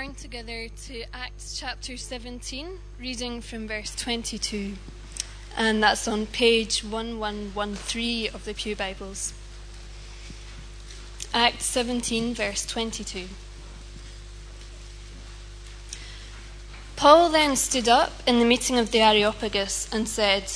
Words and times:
turn 0.00 0.14
together 0.14 0.66
to 0.86 1.04
Acts 1.12 1.58
chapter 1.58 1.94
17, 1.94 2.78
reading 2.98 3.42
from 3.42 3.68
verse 3.68 3.94
22. 3.94 4.72
And 5.58 5.82
that's 5.82 6.08
on 6.08 6.24
page 6.24 6.82
1113 6.82 8.30
of 8.32 8.46
the 8.46 8.54
Pew 8.54 8.74
Bibles. 8.74 9.34
Acts 11.34 11.66
17, 11.66 12.32
verse 12.32 12.64
22. 12.64 13.26
Paul 16.96 17.28
then 17.28 17.54
stood 17.54 17.88
up 17.88 18.22
in 18.26 18.38
the 18.38 18.46
meeting 18.46 18.78
of 18.78 18.92
the 18.92 19.00
Areopagus 19.00 19.92
and 19.92 20.08
said, 20.08 20.50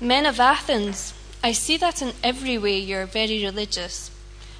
Men 0.00 0.26
of 0.26 0.40
Athens, 0.40 1.14
I 1.44 1.52
see 1.52 1.76
that 1.76 2.02
in 2.02 2.14
every 2.24 2.58
way 2.58 2.78
you 2.78 2.96
are 2.96 3.06
very 3.06 3.44
religious. 3.44 4.10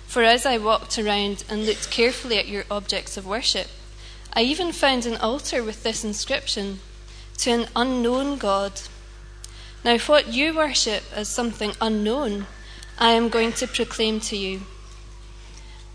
For 0.07 0.23
as 0.23 0.47
I 0.47 0.59
walked 0.59 0.97
around 0.97 1.43
and 1.49 1.67
looked 1.67 1.91
carefully 1.91 2.39
at 2.39 2.47
your 2.47 2.65
objects 2.71 3.17
of 3.17 3.27
worship, 3.27 3.67
I 4.35 4.43
even 4.43 4.73
found 4.73 5.05
an 5.05 5.19
altar 5.19 5.63
with 5.63 5.83
this 5.83 6.05
inscription 6.05 6.81
To 7.39 7.51
an 7.51 7.67
unknown 7.77 8.39
God. 8.39 8.73
Now, 9.85 9.99
what 9.99 10.33
you 10.33 10.55
worship 10.55 11.03
as 11.15 11.29
something 11.29 11.73
unknown, 11.81 12.47
I 12.99 13.11
am 13.11 13.29
going 13.29 13.53
to 13.55 13.67
proclaim 13.67 14.21
to 14.21 14.37
you. 14.37 14.63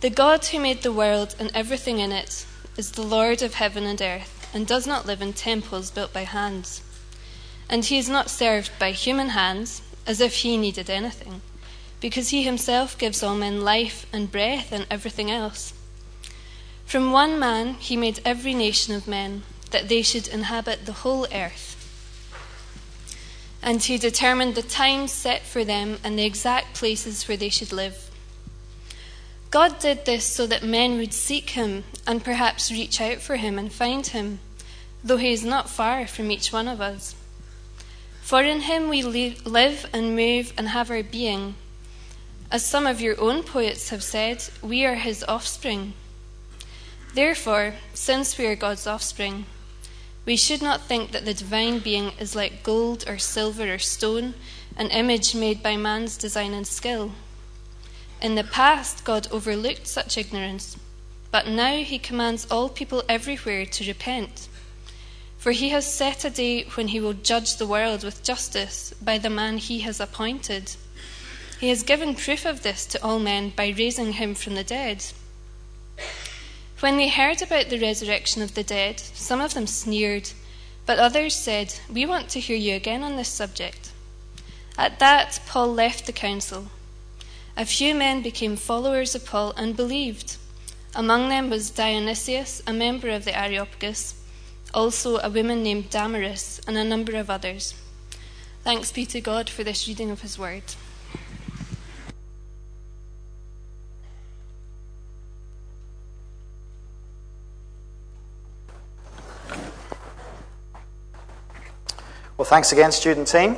The 0.01 0.11
God 0.11 0.45
who 0.45 0.59
made 0.59 0.83
the 0.83 0.91
world 0.91 1.35
and 1.39 1.49
everything 1.55 1.99
in 1.99 2.11
it 2.11 2.45
is 2.77 2.91
the 2.91 3.01
Lord 3.01 3.41
of 3.41 3.55
heaven 3.55 3.85
and 3.85 3.99
earth, 4.01 4.47
and 4.53 4.67
does 4.67 4.85
not 4.85 5.07
live 5.07 5.21
in 5.21 5.33
temples 5.33 5.89
built 5.89 6.13
by 6.13 6.25
hands. 6.25 6.83
And 7.67 7.85
he 7.85 7.97
is 7.97 8.07
not 8.07 8.29
served 8.29 8.71
by 8.77 8.91
human 8.91 9.29
hands, 9.29 9.81
as 10.05 10.21
if 10.21 10.35
he 10.35 10.57
needed 10.57 10.89
anything, 10.91 11.41
because 11.99 12.29
he 12.29 12.43
himself 12.43 12.97
gives 12.97 13.23
all 13.23 13.35
men 13.35 13.63
life 13.63 14.05
and 14.13 14.31
breath 14.31 14.71
and 14.71 14.85
everything 14.91 15.31
else. 15.31 15.73
From 16.87 17.11
one 17.11 17.37
man 17.37 17.73
he 17.73 17.97
made 17.97 18.21
every 18.23 18.53
nation 18.53 18.95
of 18.95 19.09
men, 19.09 19.43
that 19.71 19.89
they 19.89 20.01
should 20.01 20.29
inhabit 20.29 20.85
the 20.85 21.03
whole 21.03 21.27
earth. 21.33 21.73
And 23.61 23.83
he 23.83 23.97
determined 23.97 24.55
the 24.55 24.61
times 24.61 25.11
set 25.11 25.41
for 25.41 25.65
them 25.65 25.97
and 26.01 26.17
the 26.17 26.23
exact 26.23 26.73
places 26.73 27.27
where 27.27 27.35
they 27.35 27.49
should 27.49 27.73
live. 27.73 28.09
God 29.51 29.79
did 29.79 30.05
this 30.05 30.23
so 30.23 30.47
that 30.47 30.63
men 30.63 30.97
would 30.97 31.11
seek 31.11 31.49
him 31.49 31.83
and 32.07 32.23
perhaps 32.23 32.71
reach 32.71 33.01
out 33.01 33.17
for 33.17 33.35
him 33.35 33.59
and 33.59 33.69
find 33.69 34.07
him, 34.07 34.39
though 35.03 35.17
he 35.17 35.33
is 35.33 35.43
not 35.43 35.69
far 35.69 36.07
from 36.07 36.31
each 36.31 36.53
one 36.53 36.69
of 36.69 36.79
us. 36.79 37.15
For 38.21 38.41
in 38.43 38.61
him 38.61 38.87
we 38.87 39.03
live 39.03 39.89
and 39.91 40.15
move 40.15 40.53
and 40.57 40.69
have 40.69 40.89
our 40.89 41.03
being. 41.03 41.55
As 42.49 42.65
some 42.65 42.87
of 42.87 43.01
your 43.01 43.19
own 43.19 43.43
poets 43.43 43.89
have 43.89 44.03
said, 44.03 44.45
we 44.61 44.85
are 44.85 44.95
his 44.95 45.25
offspring. 45.27 45.91
Therefore, 47.17 47.73
since 47.95 48.37
we 48.37 48.45
are 48.45 48.55
God's 48.55 48.85
offspring, 48.85 49.47
we 50.23 50.37
should 50.37 50.61
not 50.61 50.83
think 50.83 51.09
that 51.09 51.25
the 51.25 51.33
divine 51.33 51.79
being 51.79 52.11
is 52.19 52.35
like 52.35 52.61
gold 52.61 53.05
or 53.09 53.17
silver 53.17 53.73
or 53.73 53.79
stone, 53.79 54.35
an 54.75 54.91
image 54.91 55.33
made 55.33 55.63
by 55.63 55.77
man's 55.77 56.15
design 56.15 56.53
and 56.53 56.67
skill. 56.67 57.13
In 58.21 58.35
the 58.35 58.43
past, 58.43 59.03
God 59.03 59.27
overlooked 59.31 59.87
such 59.87 60.15
ignorance, 60.15 60.77
but 61.31 61.47
now 61.47 61.77
he 61.77 61.97
commands 61.97 62.45
all 62.51 62.69
people 62.69 63.01
everywhere 63.09 63.65
to 63.65 63.87
repent. 63.87 64.47
For 65.39 65.53
he 65.53 65.69
has 65.69 65.91
set 65.91 66.23
a 66.23 66.29
day 66.29 66.65
when 66.75 66.89
he 66.89 66.99
will 66.99 67.13
judge 67.13 67.57
the 67.57 67.65
world 67.65 68.03
with 68.03 68.21
justice 68.21 68.93
by 69.01 69.17
the 69.17 69.31
man 69.31 69.57
he 69.57 69.79
has 69.79 69.99
appointed. 69.99 70.75
He 71.59 71.69
has 71.69 71.81
given 71.81 72.13
proof 72.13 72.45
of 72.45 72.61
this 72.61 72.85
to 72.85 73.03
all 73.03 73.17
men 73.17 73.53
by 73.55 73.73
raising 73.75 74.13
him 74.13 74.35
from 74.35 74.53
the 74.53 74.63
dead. 74.63 75.03
When 76.79 76.97
they 76.97 77.09
heard 77.09 77.41
about 77.41 77.69
the 77.69 77.79
resurrection 77.79 78.43
of 78.43 78.53
the 78.53 78.63
dead, 78.63 78.99
some 78.99 79.41
of 79.41 79.55
them 79.55 79.65
sneered, 79.65 80.29
but 80.85 80.99
others 80.99 81.35
said, 81.35 81.73
We 81.89 82.05
want 82.05 82.29
to 82.29 82.39
hear 82.39 82.55
you 82.55 82.75
again 82.75 83.01
on 83.01 83.15
this 83.15 83.29
subject. 83.29 83.91
At 84.77 84.99
that, 84.99 85.39
Paul 85.47 85.73
left 85.73 86.05
the 86.05 86.11
council. 86.11 86.67
A 87.57 87.65
few 87.65 87.95
men 87.95 88.21
became 88.21 88.55
followers 88.55 89.15
of 89.15 89.25
Paul 89.25 89.53
and 89.57 89.75
believed. 89.75 90.37
Among 90.93 91.29
them 91.29 91.49
was 91.49 91.71
Dionysius, 91.71 92.61
a 92.67 92.73
member 92.73 93.09
of 93.09 93.25
the 93.25 93.35
Areopagus, 93.35 94.13
also 94.71 95.17
a 95.17 95.31
woman 95.31 95.63
named 95.63 95.89
Damaris, 95.89 96.61
and 96.67 96.77
a 96.77 96.83
number 96.83 97.15
of 97.15 97.31
others. 97.31 97.73
Thanks 98.63 98.91
be 98.91 99.07
to 99.07 99.19
God 99.19 99.49
for 99.49 99.63
this 99.63 99.87
reading 99.87 100.11
of 100.11 100.21
his 100.21 100.37
word. 100.37 100.63
Thanks 112.47 112.71
again, 112.71 112.93
student 112.93 113.27
team, 113.27 113.57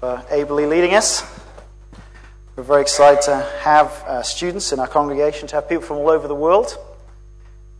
for 0.00 0.24
ably 0.28 0.66
leading 0.66 0.92
us. 0.92 1.22
We're 2.56 2.64
very 2.64 2.82
excited 2.82 3.22
to 3.26 3.48
have 3.60 3.92
uh, 4.08 4.22
students 4.24 4.72
in 4.72 4.80
our 4.80 4.88
congregation, 4.88 5.46
to 5.46 5.54
have 5.54 5.68
people 5.68 5.84
from 5.84 5.98
all 5.98 6.08
over 6.08 6.26
the 6.26 6.34
world 6.34 6.76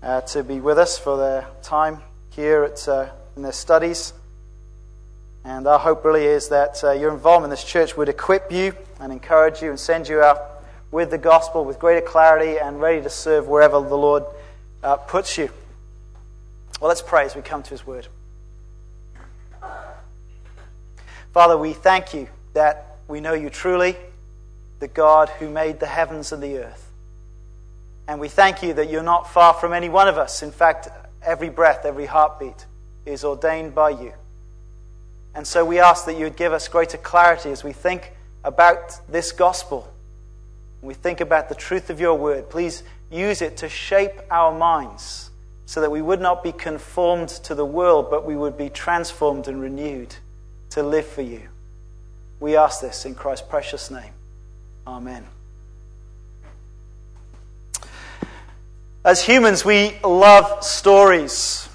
uh, 0.01 0.21
to 0.21 0.45
be 0.45 0.61
with 0.61 0.79
us 0.79 0.97
for 0.97 1.17
their 1.17 1.49
time 1.63 1.99
here 2.31 2.63
at, 2.63 2.87
uh, 2.87 3.09
in 3.35 3.43
their 3.43 3.51
studies. 3.51 4.13
And 5.45 5.67
our 5.67 5.81
hope 5.81 6.05
really 6.05 6.25
is 6.25 6.51
that 6.51 6.85
uh, 6.85 6.93
your 6.93 7.13
involvement 7.13 7.47
in 7.47 7.51
this 7.51 7.65
church 7.65 7.97
would 7.97 8.09
equip 8.09 8.53
you 8.53 8.75
and 9.01 9.13
encourage 9.13 9.61
you 9.61 9.71
and 9.71 9.81
send 9.81 10.09
you 10.09 10.21
out 10.23 10.63
with 10.93 11.11
the 11.11 11.19
gospel 11.19 11.65
with 11.65 11.81
greater 11.81 12.07
clarity 12.07 12.61
and 12.61 12.81
ready 12.81 13.03
to 13.03 13.11
serve 13.11 13.49
wherever 13.49 13.81
the 13.81 13.97
Lord 13.97 14.23
uh, 14.85 14.99
puts 14.99 15.37
you. 15.37 15.51
Well, 16.81 16.87
let's 16.87 17.03
pray 17.03 17.25
as 17.25 17.35
we 17.35 17.43
come 17.43 17.65
to 17.65 17.71
his 17.71 17.85
word. 17.85 18.07
Father, 21.33 21.57
we 21.57 21.73
thank 21.73 22.13
you 22.13 22.29
that 22.55 22.99
we 23.07 23.21
know 23.21 23.35
you 23.35 23.51
truly, 23.51 23.97
the 24.81 24.89
God 24.89 25.29
who 25.29 25.49
made 25.49 25.79
the 25.79 25.87
heavens 25.87 26.33
and 26.33 26.43
the 26.43 26.59
earth. 26.59 26.91
And 28.09 28.19
we 28.19 28.29
thank 28.29 28.63
you 28.63 28.75
that 28.75 28.91
you're 28.91 29.05
not 29.05 29.31
far 29.31 29.55
from 29.55 29.73
any 29.73 29.89
one 29.89 30.09
of 30.09 30.19
us. 30.19 30.43
In 30.43 30.51
fact, 30.51 30.89
every 31.23 31.49
breath, 31.49 31.85
every 31.85 32.07
heartbeat 32.07 32.67
is 33.07 33.25
ordained 33.25 33.75
by 33.75 33.91
you. 33.91 34.13
And 35.35 35.47
so 35.47 35.65
we 35.65 35.79
ask 35.79 36.07
that 36.07 36.17
you 36.17 36.25
would 36.25 36.37
give 36.37 36.53
us 36.53 36.67
greater 36.67 36.99
clarity 36.99 37.51
as 37.51 37.63
we 37.63 37.73
think 37.73 38.13
about 38.43 39.01
this 39.09 39.31
gospel. 39.31 39.93
We 40.83 40.95
think 40.95 41.21
about 41.21 41.49
the 41.49 41.55
truth 41.55 41.91
of 41.91 42.01
your 42.01 42.17
word. 42.19 42.51
Please 42.51 42.83
use 43.11 43.43
it 43.43 43.59
to 43.59 43.69
shape 43.69 44.21
our 44.31 44.57
minds 44.57 45.31
so 45.67 45.81
that 45.81 45.91
we 45.91 46.03
would 46.03 46.21
not 46.21 46.43
be 46.43 46.51
conformed 46.51 47.29
to 47.29 47.55
the 47.55 47.65
world, 47.65 48.11
but 48.11 48.27
we 48.27 48.35
would 48.35 48.57
be 48.57 48.69
transformed 48.69 49.47
and 49.47 49.61
renewed 49.61 50.17
to 50.71 50.83
live 50.83 51.07
for 51.07 51.23
you. 51.23 51.43
We 52.39 52.57
ask 52.57 52.81
this 52.81 53.05
in 53.05 53.15
Christ's 53.15 53.47
precious 53.47 53.91
name. 53.91 54.13
Amen. 54.87 55.27
As 59.05 59.23
humans, 59.23 59.65
we 59.65 59.95
love 60.05 60.63
stories. 60.63 61.69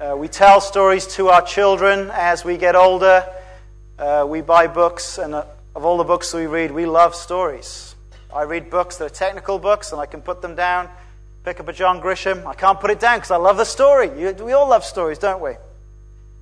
Uh, 0.00 0.14
we 0.16 0.28
tell 0.28 0.60
stories 0.60 1.06
to 1.06 1.28
our 1.28 1.42
children 1.42 2.10
as 2.12 2.44
we 2.44 2.56
get 2.56 2.74
older. 2.74 3.26
Uh, 3.98 4.26
we 4.28 4.40
buy 4.42 4.66
books, 4.66 5.18
and 5.18 5.34
uh, 5.34 5.44
of 5.74 5.84
all 5.84 5.96
the 5.96 6.04
books 6.04 6.34
we 6.34 6.46
read, 6.46 6.70
we 6.70 6.84
love 6.84 7.14
stories. 7.14 7.94
I 8.34 8.42
read 8.42 8.70
books 8.70 8.96
that 8.98 9.04
are 9.06 9.14
technical 9.14 9.58
books, 9.58 9.92
and 9.92 10.00
I 10.00 10.06
can 10.06 10.20
put 10.20 10.42
them 10.42 10.54
down. 10.54 10.90
Pick 11.44 11.60
up 11.60 11.68
a 11.68 11.72
John 11.72 12.00
Grisham. 12.00 12.44
I 12.44 12.54
can't 12.54 12.80
put 12.80 12.90
it 12.90 13.00
down 13.00 13.18
because 13.18 13.30
I 13.30 13.36
love 13.36 13.56
the 13.56 13.64
story. 13.64 14.10
You, 14.18 14.32
we 14.32 14.52
all 14.52 14.68
love 14.68 14.84
stories, 14.84 15.18
don't 15.18 15.40
we? 15.40 15.52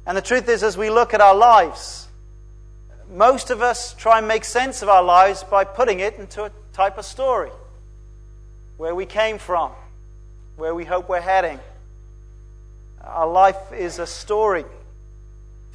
And 0.07 0.17
the 0.17 0.23
truth 0.23 0.49
is, 0.49 0.63
as 0.63 0.77
we 0.77 0.91
look 0.91 1.15
at 1.15 1.21
our 1.21 1.35
lives, 1.35 2.09
most 3.11 3.51
of 3.51 3.63
us 3.63 3.95
try 3.95 4.19
and 4.19 4.29
make 4.29 4.45
sense 4.45 4.83
of 4.83 4.89
our 4.89 5.03
lives 5.03 5.45
by 5.45 5.65
putting 5.65 6.01
it 6.01 6.17
into 6.17 6.45
a 6.45 6.51
type 6.73 6.99
of 6.99 7.05
story 7.05 7.51
where 8.77 8.95
we 8.95 9.07
came 9.07 9.39
from, 9.39 9.71
where 10.57 10.75
we 10.75 10.85
hope 10.85 11.09
we're 11.09 11.21
heading. 11.21 11.59
Our 13.03 13.29
life 13.29 13.73
is 13.73 13.99
a 13.99 14.07
story. 14.07 14.65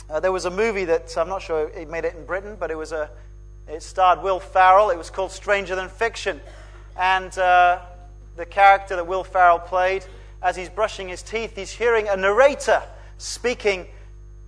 Uh, 0.10 0.20
there 0.20 0.32
was 0.32 0.46
a 0.46 0.52
movie 0.52 0.86
that 0.86 1.16
I'm 1.18 1.30
not 1.30 1.42
sure 1.42 1.70
it 1.70 1.90
made 1.90 2.06
it 2.06 2.16
in 2.16 2.26
Britain, 2.26 2.58
but 2.60 2.72
it 2.72 2.78
was 2.78 2.92
a 2.92 3.10
it 3.68 3.84
starred 3.84 4.24
Will 4.24 4.40
Ferrell. 4.40 4.90
It 4.90 4.98
was 4.98 5.12
called 5.12 5.32
Stranger 5.32 5.76
Than 5.76 5.90
Fiction, 5.90 6.42
and 6.98 7.38
uh, 7.38 7.80
the 8.36 8.46
character 8.46 8.96
that 8.96 9.06
Will 9.06 9.24
Ferrell 9.24 9.60
played, 9.60 10.04
as 10.42 10.56
he's 10.56 10.70
brushing 10.70 11.08
his 11.08 11.22
teeth, 11.22 11.56
he's 11.56 11.72
hearing 11.72 12.08
a 12.10 12.18
narrator 12.18 12.82
speaking 13.20 13.86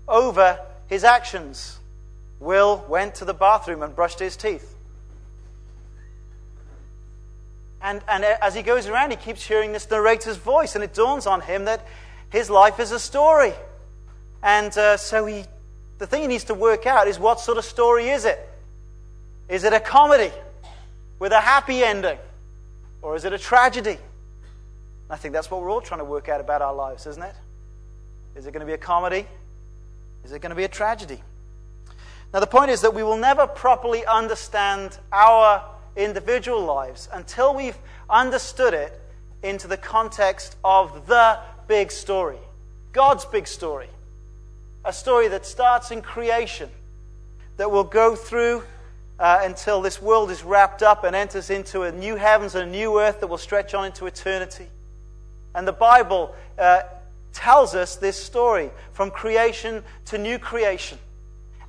over 0.08 0.60
his 0.88 1.04
actions. 1.04 1.80
Will 2.40 2.84
went 2.90 3.16
to 3.16 3.26
the 3.26 3.34
bathroom 3.34 3.84
and 3.84 3.96
brushed 3.96 4.20
his 4.20 4.36
teeth. 4.36 4.76
And, 7.82 8.02
and 8.08 8.24
as 8.24 8.54
he 8.54 8.62
goes 8.62 8.88
around, 8.88 9.12
he 9.12 9.18
keeps 9.18 9.44
hearing 9.46 9.72
this 9.72 9.90
narrator's 9.90 10.38
voice, 10.38 10.76
and 10.76 10.84
it 10.84 10.94
dawns 10.94 11.26
on 11.26 11.42
him 11.42 11.66
that 11.66 11.86
his 12.30 12.50
life 12.50 12.80
is 12.80 12.92
a 12.92 13.00
story. 13.00 13.54
And 14.44 14.76
uh, 14.78 14.98
so 14.98 15.26
he, 15.26 15.46
the 15.98 16.08
thing 16.08 16.22
he 16.22 16.28
needs 16.28 16.46
to 16.46 16.54
work 16.54 16.86
out 16.86 17.08
is 17.08 17.20
what 17.20 17.40
sort 17.40 17.58
of 17.58 17.66
story 17.66 18.10
is 18.10 18.26
it? 18.26 18.40
Is 19.50 19.64
it 19.64 19.74
a 19.74 19.80
comedy 19.80 20.32
with 21.20 21.32
a 21.32 21.42
happy 21.42 21.84
ending? 21.84 22.18
Or 23.02 23.16
is 23.16 23.26
it 23.26 23.34
a 23.34 23.40
tragedy? 23.40 23.98
I 25.10 25.18
think 25.18 25.34
that's 25.34 25.52
what 25.52 25.62
we're 25.62 25.72
all 25.72 25.82
trying 25.82 26.00
to 26.00 26.06
work 26.06 26.30
out 26.30 26.40
about 26.40 26.62
our 26.62 26.74
lives, 26.74 27.06
isn't 27.08 27.24
it? 27.24 27.36
Is 28.36 28.46
it 28.46 28.54
going 28.54 28.62
to 28.62 28.66
be 28.66 28.74
a 28.74 28.78
comedy? 28.78 29.26
Is 30.24 30.32
it 30.32 30.40
going 30.40 30.52
to 30.52 30.56
be 30.56 30.64
a 30.64 30.70
tragedy? 30.70 31.22
Now, 32.34 32.40
the 32.40 32.48
point 32.48 32.72
is 32.72 32.82
that 32.82 32.94
we 32.94 33.04
will 33.04 33.18
never 33.18 33.46
properly 33.46 34.06
understand 34.06 34.98
our 35.12 35.64
individual 35.96 36.62
lives 36.62 37.10
until 37.12 37.54
we've 37.54 37.78
understood 38.10 38.74
it 38.74 39.00
into 39.44 39.68
the 39.68 39.78
context 39.78 40.56
of 40.64 41.08
the 41.08 41.40
big 41.68 41.92
story 41.92 42.40
God's 42.92 43.24
big 43.26 43.48
story. 43.48 43.88
A 44.84 44.92
story 44.92 45.28
that 45.30 45.46
starts 45.46 45.92
in 45.92 46.02
creation, 46.02 46.70
that 47.58 47.70
will 47.70 47.84
go 47.84 48.16
through 48.16 48.64
uh, 49.20 49.40
until 49.44 49.82
this 49.82 50.02
world 50.02 50.32
is 50.32 50.44
wrapped 50.44 50.82
up 50.82 51.04
and 51.04 51.16
enters 51.16 51.50
into 51.50 51.84
a 51.84 51.92
new 51.92 52.16
heavens 52.16 52.56
and 52.56 52.68
a 52.68 52.72
new 52.72 53.00
earth 53.00 53.20
that 53.20 53.28
will 53.28 53.38
stretch 53.38 53.74
on 53.74 53.86
into 53.86 54.08
eternity. 54.08 54.68
And 55.54 55.68
the 55.68 55.74
Bible 55.74 56.34
uh, 56.58 56.82
tells 57.34 57.76
us 57.76 57.96
this 57.96 58.22
story 58.22 58.72
from 58.92 59.12
creation 59.12 59.84
to 60.06 60.18
new 60.18 60.38
creation. 60.40 60.98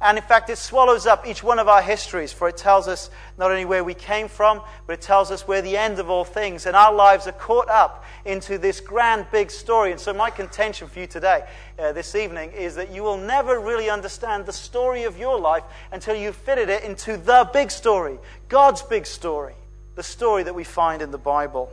And 0.03 0.19
in 0.19 0.25
fact, 0.25 0.51
it 0.51 0.59
swallows 0.59 1.07
up 1.07 1.29
each 1.29 1.45
one 1.45 1.61
of 1.61 1.69
our 1.69 1.81
histories, 1.81 2.33
for 2.33 2.49
it 2.49 2.57
tells 2.57 2.89
us 2.89 3.09
not 3.39 3.53
only 3.53 3.65
where 3.65 3.85
we 3.85 3.95
came 3.95 4.27
from, 4.27 4.61
but 4.85 4.95
it 4.95 5.01
tells 5.01 5.31
us 5.31 5.47
where 5.47 5.63
the 5.63 5.77
end 5.77 6.01
of 6.01 6.11
all 6.11 6.25
things. 6.25 6.67
And 6.67 6.75
our 6.75 6.93
lives 6.93 7.29
are 7.29 7.33
caught 7.33 7.69
up 7.69 8.05
into 8.25 8.59
this 8.59 8.81
grand, 8.81 9.27
big 9.31 9.49
story. 9.49 9.93
And 9.93 10.01
so, 10.01 10.13
my 10.13 10.29
contention 10.29 10.89
for 10.89 10.99
you 10.99 11.07
today, 11.07 11.45
uh, 11.79 11.93
this 11.93 12.17
evening, 12.17 12.51
is 12.51 12.75
that 12.75 12.93
you 12.93 13.05
will 13.05 13.17
never 13.17 13.61
really 13.61 13.89
understand 13.89 14.45
the 14.45 14.53
story 14.53 15.05
of 15.05 15.17
your 15.17 15.39
life 15.39 15.63
until 15.93 16.17
you've 16.17 16.35
fitted 16.35 16.69
it 16.69 16.83
into 16.83 17.17
the 17.17 17.49
big 17.53 17.71
story, 17.71 18.19
God's 18.49 18.83
big 18.83 19.07
story, 19.07 19.55
the 19.95 20.03
story 20.03 20.43
that 20.43 20.55
we 20.55 20.65
find 20.65 21.01
in 21.01 21.13
the 21.13 21.19
Bible. 21.19 21.73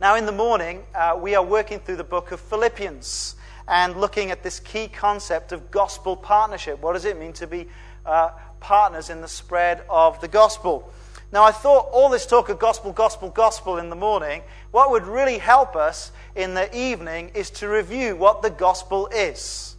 Now, 0.00 0.16
in 0.16 0.24
the 0.24 0.32
morning, 0.32 0.82
uh, 0.94 1.18
we 1.20 1.34
are 1.34 1.44
working 1.44 1.78
through 1.78 1.96
the 1.96 2.04
book 2.04 2.32
of 2.32 2.40
Philippians 2.40 3.34
and 3.68 4.00
looking 4.00 4.30
at 4.30 4.42
this 4.42 4.58
key 4.58 4.88
concept 4.88 5.52
of 5.52 5.70
gospel 5.70 6.16
partnership. 6.16 6.80
What 6.80 6.94
does 6.94 7.04
it 7.04 7.18
mean 7.18 7.34
to 7.34 7.46
be 7.46 7.68
uh, 8.06 8.30
partners 8.60 9.10
in 9.10 9.20
the 9.20 9.28
spread 9.28 9.82
of 9.90 10.18
the 10.22 10.28
gospel? 10.28 10.90
Now, 11.32 11.44
I 11.44 11.52
thought 11.52 11.90
all 11.92 12.08
this 12.08 12.24
talk 12.24 12.48
of 12.48 12.58
gospel, 12.58 12.92
gospel, 12.92 13.28
gospel 13.28 13.76
in 13.76 13.90
the 13.90 13.94
morning, 13.94 14.40
what 14.70 14.90
would 14.90 15.06
really 15.06 15.36
help 15.36 15.76
us 15.76 16.12
in 16.34 16.54
the 16.54 16.74
evening 16.74 17.32
is 17.34 17.50
to 17.50 17.68
review 17.68 18.16
what 18.16 18.40
the 18.40 18.48
gospel 18.48 19.06
is. 19.08 19.76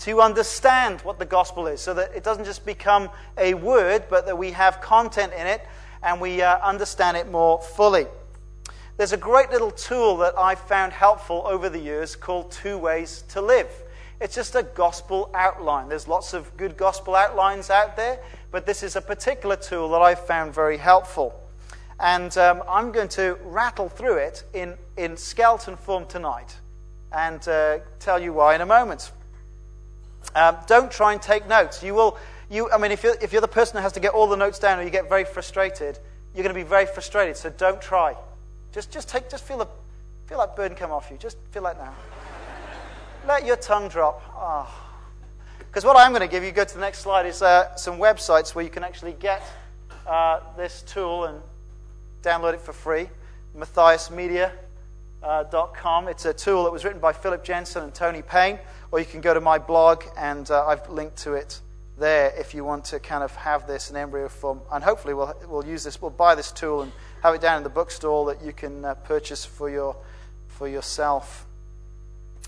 To 0.00 0.20
understand 0.22 1.02
what 1.02 1.20
the 1.20 1.24
gospel 1.24 1.68
is, 1.68 1.80
so 1.80 1.94
that 1.94 2.10
it 2.16 2.24
doesn't 2.24 2.46
just 2.46 2.66
become 2.66 3.10
a 3.38 3.54
word, 3.54 4.06
but 4.10 4.26
that 4.26 4.36
we 4.36 4.50
have 4.50 4.80
content 4.80 5.32
in 5.34 5.46
it 5.46 5.64
and 6.02 6.20
we 6.20 6.42
uh, 6.42 6.58
understand 6.58 7.16
it 7.16 7.30
more 7.30 7.62
fully. 7.62 8.08
There's 8.98 9.12
a 9.12 9.16
great 9.16 9.50
little 9.50 9.70
tool 9.70 10.18
that 10.18 10.38
I've 10.38 10.60
found 10.60 10.92
helpful 10.92 11.42
over 11.46 11.70
the 11.70 11.78
years 11.78 12.14
called 12.14 12.52
Two 12.52 12.76
Ways 12.76 13.24
to 13.28 13.40
Live. 13.40 13.70
It's 14.20 14.34
just 14.34 14.54
a 14.54 14.62
gospel 14.62 15.30
outline. 15.34 15.88
There's 15.88 16.06
lots 16.06 16.34
of 16.34 16.54
good 16.58 16.76
gospel 16.76 17.14
outlines 17.14 17.70
out 17.70 17.96
there, 17.96 18.20
but 18.50 18.66
this 18.66 18.82
is 18.82 18.94
a 18.94 19.00
particular 19.00 19.56
tool 19.56 19.88
that 19.90 20.02
I've 20.02 20.24
found 20.26 20.52
very 20.52 20.76
helpful. 20.76 21.34
And 21.98 22.36
um, 22.36 22.62
I'm 22.68 22.92
going 22.92 23.08
to 23.10 23.38
rattle 23.44 23.88
through 23.88 24.18
it 24.18 24.44
in, 24.52 24.74
in 24.98 25.16
skeleton 25.16 25.76
form 25.76 26.04
tonight 26.06 26.54
and 27.12 27.46
uh, 27.48 27.78
tell 27.98 28.20
you 28.20 28.34
why 28.34 28.54
in 28.54 28.60
a 28.60 28.66
moment. 28.66 29.10
Um, 30.34 30.58
don't 30.66 30.92
try 30.92 31.14
and 31.14 31.22
take 31.22 31.48
notes. 31.48 31.82
You 31.82 31.94
will, 31.94 32.18
you, 32.50 32.70
I 32.70 32.76
mean, 32.76 32.92
if 32.92 33.02
you're, 33.02 33.16
if 33.22 33.32
you're 33.32 33.40
the 33.40 33.48
person 33.48 33.78
who 33.78 33.82
has 33.82 33.92
to 33.92 34.00
get 34.00 34.12
all 34.12 34.26
the 34.26 34.36
notes 34.36 34.58
down 34.58 34.78
or 34.78 34.82
you 34.82 34.90
get 34.90 35.08
very 35.08 35.24
frustrated, 35.24 35.98
you're 36.34 36.44
going 36.44 36.54
to 36.54 36.60
be 36.60 36.68
very 36.68 36.86
frustrated, 36.86 37.38
so 37.38 37.48
don't 37.48 37.80
try. 37.80 38.14
Just, 38.72 38.90
just 38.90 39.08
take, 39.08 39.28
just 39.28 39.44
feel, 39.44 39.58
the, 39.58 39.66
feel 40.26 40.38
that 40.38 40.56
burden 40.56 40.76
come 40.76 40.90
off 40.90 41.10
you. 41.10 41.18
Just 41.18 41.36
feel 41.50 41.64
that 41.64 41.78
now. 41.78 41.94
Let 43.26 43.44
your 43.44 43.56
tongue 43.56 43.88
drop. 43.88 44.20
Because 45.58 45.84
ah. 45.84 45.88
oh. 45.88 45.92
what 45.92 45.98
I'm 45.98 46.12
going 46.12 46.22
to 46.22 46.28
give 46.28 46.42
you, 46.42 46.52
go 46.52 46.64
to 46.64 46.74
the 46.74 46.80
next 46.80 47.00
slide, 47.00 47.26
is 47.26 47.42
uh, 47.42 47.76
some 47.76 47.98
websites 47.98 48.54
where 48.54 48.64
you 48.64 48.70
can 48.70 48.82
actually 48.82 49.12
get 49.12 49.42
uh, 50.06 50.40
this 50.56 50.82
tool 50.82 51.24
and 51.24 51.40
download 52.22 52.54
it 52.54 52.60
for 52.60 52.72
free. 52.72 53.08
MatthiasMedia.com. 53.56 56.06
Uh, 56.06 56.10
it's 56.10 56.24
a 56.24 56.32
tool 56.32 56.64
that 56.64 56.72
was 56.72 56.84
written 56.84 57.00
by 57.00 57.12
Philip 57.12 57.44
Jensen 57.44 57.84
and 57.84 57.94
Tony 57.94 58.22
Payne, 58.22 58.58
or 58.90 58.98
you 58.98 59.04
can 59.04 59.20
go 59.20 59.34
to 59.34 59.40
my 59.40 59.58
blog 59.58 60.02
and 60.16 60.50
uh, 60.50 60.66
I've 60.66 60.88
linked 60.88 61.16
to 61.18 61.34
it 61.34 61.60
there 61.98 62.32
if 62.38 62.54
you 62.54 62.64
want 62.64 62.84
to 62.86 62.98
kind 62.98 63.22
of 63.22 63.34
have 63.36 63.66
this 63.66 63.90
in 63.90 63.96
embryo 63.96 64.28
form. 64.28 64.60
And 64.72 64.82
hopefully 64.82 65.14
we'll, 65.14 65.34
we'll 65.48 65.66
use 65.66 65.84
this, 65.84 66.00
we'll 66.00 66.10
buy 66.10 66.34
this 66.34 66.50
tool 66.52 66.82
and 66.82 66.92
have 67.22 67.34
it 67.34 67.40
down 67.40 67.58
in 67.58 67.62
the 67.62 67.68
bookstore 67.68 68.26
that 68.26 68.44
you 68.44 68.52
can 68.52 68.84
uh, 68.84 68.94
purchase 68.94 69.44
for, 69.44 69.68
your, 69.68 69.96
for 70.48 70.68
yourself. 70.68 71.46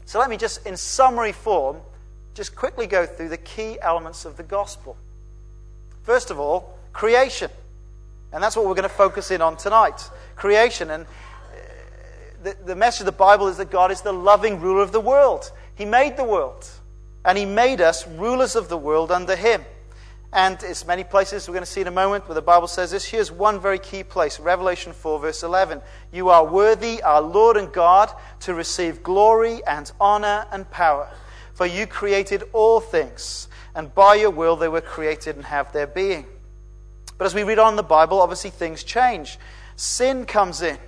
So 0.07 0.19
let 0.19 0.29
me 0.29 0.37
just, 0.37 0.67
in 0.67 0.77
summary 0.77 1.33
form, 1.33 1.79
just 2.35 2.57
quickly 2.57 2.87
go 2.87 3.07
through 3.07 3.29
the 3.29 3.39
key 3.39 3.79
elements 3.81 4.25
of 4.25 4.37
the 4.37 4.43
gospel. 4.43 4.97
First 6.03 6.31
of 6.31 6.39
all, 6.39 6.79
creation. 6.93 7.51
And 8.33 8.43
that's 8.43 8.57
what 8.57 8.67
we're 8.67 8.75
going 8.75 8.89
to 8.89 8.95
focus 8.95 9.31
in 9.31 9.41
on 9.41 9.57
tonight 9.57 10.11
creation. 10.37 10.91
And 10.91 11.05
uh, 11.05 11.09
the, 12.43 12.57
the 12.67 12.77
message 12.77 13.01
of 13.01 13.07
the 13.07 13.13
Bible 13.13 13.47
is 13.49 13.57
that 13.59 13.71
God 13.71 13.91
is 13.91 14.03
the 14.03 14.13
loving 14.13 14.61
ruler 14.61 14.83
of 14.83 14.93
the 14.93 15.01
world. 15.01 15.51
He 15.75 15.85
made 15.85 16.17
the 16.17 16.25
world, 16.25 16.69
and 17.25 17.39
He 17.39 17.47
made 17.47 17.81
us 17.81 18.07
rulers 18.07 18.57
of 18.57 18.69
the 18.69 18.77
world 18.77 19.11
under 19.11 19.37
Him. 19.37 19.65
And 20.35 20.61
it's 20.65 20.85
many 20.85 21.05
places 21.05 21.47
we're 21.47 21.55
going 21.55 21.65
to 21.65 21.71
see 21.71 21.81
in 21.81 21.87
a 21.87 21.93
moment 21.93 22.27
where 22.27 22.35
the 22.35 22.43
Bible 22.43 22.67
says 22.67 22.91
this. 22.91 23.05
Here's 23.05 23.31
one 23.31 23.61
very 23.61 23.79
key 23.79 24.03
place 24.03 24.41
Revelation 24.41 24.93
4, 24.93 25.21
verse 25.21 25.45
11. 25.45 25.81
You 26.13 26.29
are 26.29 26.45
worthy, 26.45 27.01
our 27.03 27.23
Lord 27.23 27.57
and 27.57 27.73
God, 27.73 28.11
to 28.41 28.53
receive 28.53 29.05
glory 29.05 29.65
and 29.65 29.91
honor 30.01 30.47
and 30.51 30.69
power. 30.73 31.09
For 31.55 31.67
you 31.67 31.87
created 31.87 32.43
all 32.53 32.81
things, 32.81 33.47
and 33.77 33.95
by 33.95 34.17
your 34.17 34.31
will 34.31 34.57
they 34.57 34.67
were 34.67 34.81
created 34.81 35.37
and 35.37 35.45
have 35.45 35.73
their 35.73 35.87
being. 35.87 36.27
But 37.17 37.27
as 37.27 37.35
we 37.35 37.45
read 37.45 37.61
on 37.61 37.75
in 37.75 37.77
the 37.77 37.85
Bible, 37.85 38.21
obviously 38.21 38.51
things 38.51 38.83
change. 38.83 39.39
Sin 39.77 40.27
comes 40.27 40.63
in. 40.63 40.79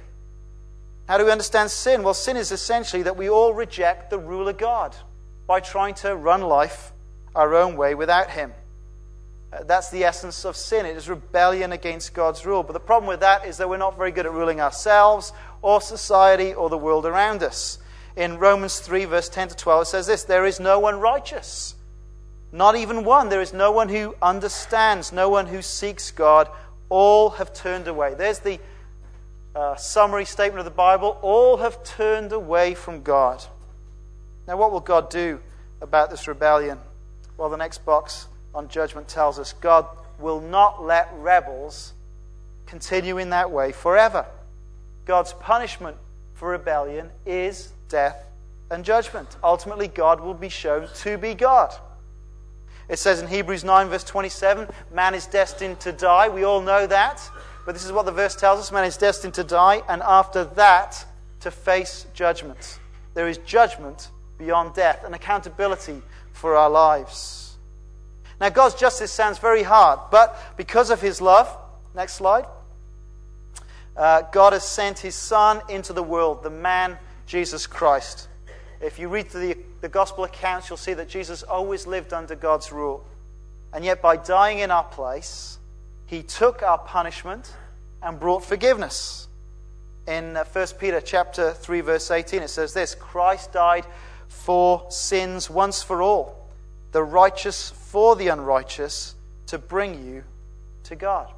How 1.06 1.18
do 1.18 1.24
we 1.24 1.30
understand 1.30 1.70
sin? 1.70 2.02
Well, 2.02 2.14
sin 2.14 2.36
is 2.36 2.50
essentially 2.50 3.04
that 3.04 3.16
we 3.16 3.30
all 3.30 3.54
reject 3.54 4.10
the 4.10 4.18
rule 4.18 4.48
of 4.48 4.58
God 4.58 4.96
by 5.46 5.60
trying 5.60 5.94
to 5.94 6.14
run 6.16 6.42
life 6.42 6.92
our 7.34 7.54
own 7.54 7.76
way 7.76 7.94
without 7.94 8.30
Him. 8.30 8.52
Uh, 9.52 9.62
that's 9.62 9.90
the 9.90 10.04
essence 10.04 10.44
of 10.44 10.56
sin. 10.56 10.86
It 10.86 10.96
is 10.96 11.08
rebellion 11.08 11.72
against 11.72 12.14
God's 12.14 12.44
rule. 12.44 12.62
But 12.62 12.72
the 12.72 12.80
problem 12.80 13.08
with 13.08 13.20
that 13.20 13.46
is 13.46 13.58
that 13.58 13.68
we're 13.68 13.76
not 13.76 13.96
very 13.96 14.10
good 14.10 14.26
at 14.26 14.32
ruling 14.32 14.60
ourselves 14.60 15.32
or 15.62 15.80
society 15.80 16.52
or 16.52 16.68
the 16.68 16.78
world 16.78 17.06
around 17.06 17.42
us. 17.42 17.78
In 18.16 18.38
Romans 18.38 18.80
3, 18.80 19.04
verse 19.04 19.28
10 19.28 19.48
to 19.48 19.56
12, 19.56 19.82
it 19.82 19.86
says 19.86 20.06
this 20.06 20.24
There 20.24 20.46
is 20.46 20.58
no 20.58 20.80
one 20.80 20.98
righteous, 20.98 21.74
not 22.50 22.74
even 22.76 23.04
one. 23.04 23.28
There 23.28 23.42
is 23.42 23.52
no 23.52 23.70
one 23.70 23.88
who 23.88 24.16
understands, 24.20 25.12
no 25.12 25.28
one 25.28 25.46
who 25.46 25.62
seeks 25.62 26.10
God. 26.10 26.48
All 26.88 27.30
have 27.30 27.52
turned 27.52 27.88
away. 27.88 28.14
There's 28.14 28.38
the 28.38 28.58
uh, 29.54 29.76
summary 29.76 30.24
statement 30.24 30.60
of 30.60 30.64
the 30.64 30.70
Bible. 30.70 31.18
All 31.22 31.58
have 31.58 31.84
turned 31.84 32.32
away 32.32 32.74
from 32.74 33.02
God. 33.02 33.44
Now, 34.46 34.56
what 34.56 34.72
will 34.72 34.80
God 34.80 35.10
do 35.10 35.40
about 35.80 36.10
this 36.10 36.28
rebellion? 36.28 36.78
Well, 37.36 37.48
the 37.48 37.56
next 37.56 37.84
box 37.84 38.28
on 38.54 38.68
judgment 38.68 39.08
tells 39.08 39.38
us 39.38 39.52
God 39.52 39.86
will 40.18 40.40
not 40.40 40.84
let 40.84 41.12
rebels 41.18 41.92
continue 42.66 43.18
in 43.18 43.30
that 43.30 43.50
way 43.50 43.72
forever. 43.72 44.26
God's 45.04 45.32
punishment 45.34 45.96
for 46.34 46.50
rebellion 46.50 47.10
is 47.24 47.72
death 47.88 48.24
and 48.70 48.84
judgment. 48.84 49.36
Ultimately, 49.42 49.88
God 49.88 50.20
will 50.20 50.34
be 50.34 50.48
shown 50.48 50.88
to 50.96 51.18
be 51.18 51.34
God. 51.34 51.74
It 52.88 52.98
says 52.98 53.20
in 53.20 53.28
Hebrews 53.28 53.64
9, 53.64 53.88
verse 53.88 54.04
27, 54.04 54.68
man 54.92 55.14
is 55.14 55.26
destined 55.26 55.80
to 55.80 55.92
die. 55.92 56.28
We 56.28 56.44
all 56.44 56.60
know 56.60 56.86
that. 56.86 57.28
But 57.64 57.74
this 57.74 57.84
is 57.84 57.90
what 57.90 58.06
the 58.06 58.12
verse 58.12 58.36
tells 58.36 58.60
us 58.60 58.70
man 58.70 58.84
is 58.84 58.96
destined 58.96 59.34
to 59.34 59.44
die, 59.44 59.82
and 59.88 60.00
after 60.02 60.44
that, 60.44 61.04
to 61.40 61.50
face 61.50 62.06
judgment. 62.14 62.78
There 63.14 63.28
is 63.28 63.38
judgment 63.38 64.10
beyond 64.38 64.74
death 64.74 65.02
and 65.04 65.14
accountability 65.14 66.02
for 66.32 66.56
our 66.56 66.70
lives. 66.70 67.56
Now, 68.40 68.50
God's 68.50 68.74
justice 68.74 69.10
sounds 69.10 69.38
very 69.38 69.62
hard, 69.62 69.98
but 70.10 70.56
because 70.56 70.90
of 70.90 71.00
his 71.00 71.20
love, 71.20 71.48
next 71.94 72.14
slide, 72.14 72.46
uh, 73.96 74.22
God 74.30 74.52
has 74.52 74.64
sent 74.64 74.98
his 74.98 75.14
Son 75.14 75.62
into 75.70 75.92
the 75.92 76.02
world, 76.02 76.42
the 76.42 76.50
man 76.50 76.98
Jesus 77.26 77.66
Christ. 77.66 78.28
If 78.80 78.98
you 78.98 79.08
read 79.08 79.30
the, 79.30 79.56
the 79.80 79.88
gospel 79.88 80.24
accounts, 80.24 80.68
you'll 80.68 80.76
see 80.76 80.92
that 80.92 81.08
Jesus 81.08 81.42
always 81.42 81.86
lived 81.86 82.12
under 82.12 82.34
God's 82.34 82.70
rule. 82.72 83.06
And 83.72 83.84
yet, 83.84 84.02
by 84.02 84.16
dying 84.16 84.58
in 84.58 84.70
our 84.70 84.84
place, 84.84 85.58
he 86.04 86.22
took 86.22 86.62
our 86.62 86.78
punishment 86.78 87.52
and 88.02 88.20
brought 88.20 88.44
forgiveness. 88.44 89.28
In 90.06 90.36
uh, 90.36 90.44
1 90.44 90.66
Peter 90.78 91.00
chapter 91.00 91.52
3 91.52 91.80
verse 91.80 92.10
18 92.12 92.42
it 92.42 92.48
says 92.48 92.72
this, 92.72 92.94
Christ 92.94 93.52
died 93.52 93.84
for 94.44 94.86
sins 94.90 95.50
once 95.50 95.82
for 95.82 96.02
all 96.02 96.36
the 96.92 97.02
righteous 97.02 97.70
for 97.70 98.16
the 98.16 98.28
unrighteous 98.28 99.14
to 99.46 99.58
bring 99.58 100.06
you 100.06 100.24
to 100.84 100.96
God. 100.96 101.30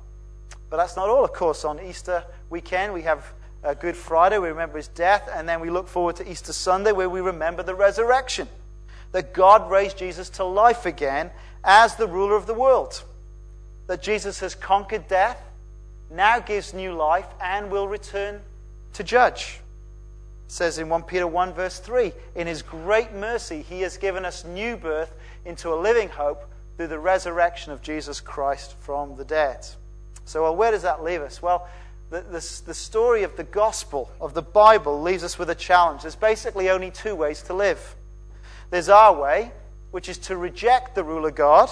But 0.71 0.77
that's 0.77 0.95
not 0.95 1.09
all, 1.09 1.25
of 1.25 1.33
course. 1.33 1.65
On 1.65 1.81
Easter 1.81 2.23
weekend, 2.49 2.93
we 2.93 3.03
have 3.03 3.33
uh, 3.65 3.75
Good 3.75 3.97
Friday, 3.97 4.39
we 4.39 4.49
remember 4.51 4.77
his 4.77 4.87
death, 4.87 5.29
and 5.35 5.49
then 5.49 5.61
we 5.61 5.69
look 5.69 5.89
forward 5.89 6.15
to 6.17 6.31
Easter 6.31 6.53
Sunday, 6.53 6.93
where 6.93 7.09
we 7.09 7.21
remember 7.21 7.65
the 7.65 7.75
resurrection. 7.75 8.47
That 9.11 9.33
God 9.33 9.71
raised 9.71 9.99
Jesus 9.99 10.31
to 10.31 10.45
life 10.45 10.87
again 10.87 11.31
as 11.65 11.97
the 11.97 12.07
ruler 12.07 12.37
of 12.37 12.47
the 12.47 12.55
world. 12.55 13.03
That 13.89 14.01
Jesus 14.01 14.39
has 14.41 14.55
conquered 14.55 15.09
death, 15.09 15.43
now 16.09 16.39
gives 16.39 16.73
new 16.73 16.93
life, 16.93 17.27
and 17.43 17.71
will 17.71 17.89
return 17.89 18.43
to 18.93 19.03
judge. 19.03 19.61
Says 20.51 20.79
in 20.79 20.89
1 20.89 21.03
Peter 21.03 21.27
1, 21.27 21.53
verse 21.53 21.79
3 21.79 22.13
In 22.35 22.47
his 22.47 22.63
great 22.63 23.13
mercy, 23.13 23.63
he 23.63 23.83
has 23.83 23.99
given 23.99 24.25
us 24.25 24.45
new 24.45 24.79
birth 24.79 25.15
into 25.45 25.73
a 25.73 25.77
living 25.77 26.09
hope 26.09 26.51
through 26.77 26.87
the 26.87 26.99
resurrection 26.99 27.71
of 27.71 27.83
Jesus 27.83 28.21
Christ 28.21 28.75
from 28.81 29.17
the 29.17 29.27
dead. 29.27 29.67
So, 30.25 30.43
well, 30.43 30.57
where 30.57 30.71
does 30.71 30.83
that 30.83 31.05
leave 31.05 31.21
us? 31.21 31.43
Well, 31.43 31.69
the, 32.11 32.23
the, 32.23 32.63
the, 32.65 32.75
story 32.75 33.23
of 33.23 33.37
the 33.37 33.45
gospel, 33.45 34.11
of 34.19 34.33
the 34.33 34.43
Bible, 34.43 35.03
leaves 35.03 35.23
us 35.23 35.39
with 35.39 35.51
a 35.51 35.55
challenge. 35.55 36.03
There's 36.03 36.17
basically 36.17 36.71
only 36.71 36.91
two 36.91 37.15
ways 37.15 37.43
to 37.43 37.55
live. 37.55 37.95
There's 38.71 38.89
our 38.89 39.15
way, 39.15 39.53
which 39.91 40.09
is 40.09 40.17
to 40.19 40.37
reject 40.39 40.95
the 40.95 41.05
rule 41.05 41.27
of 41.27 41.35
God 41.35 41.69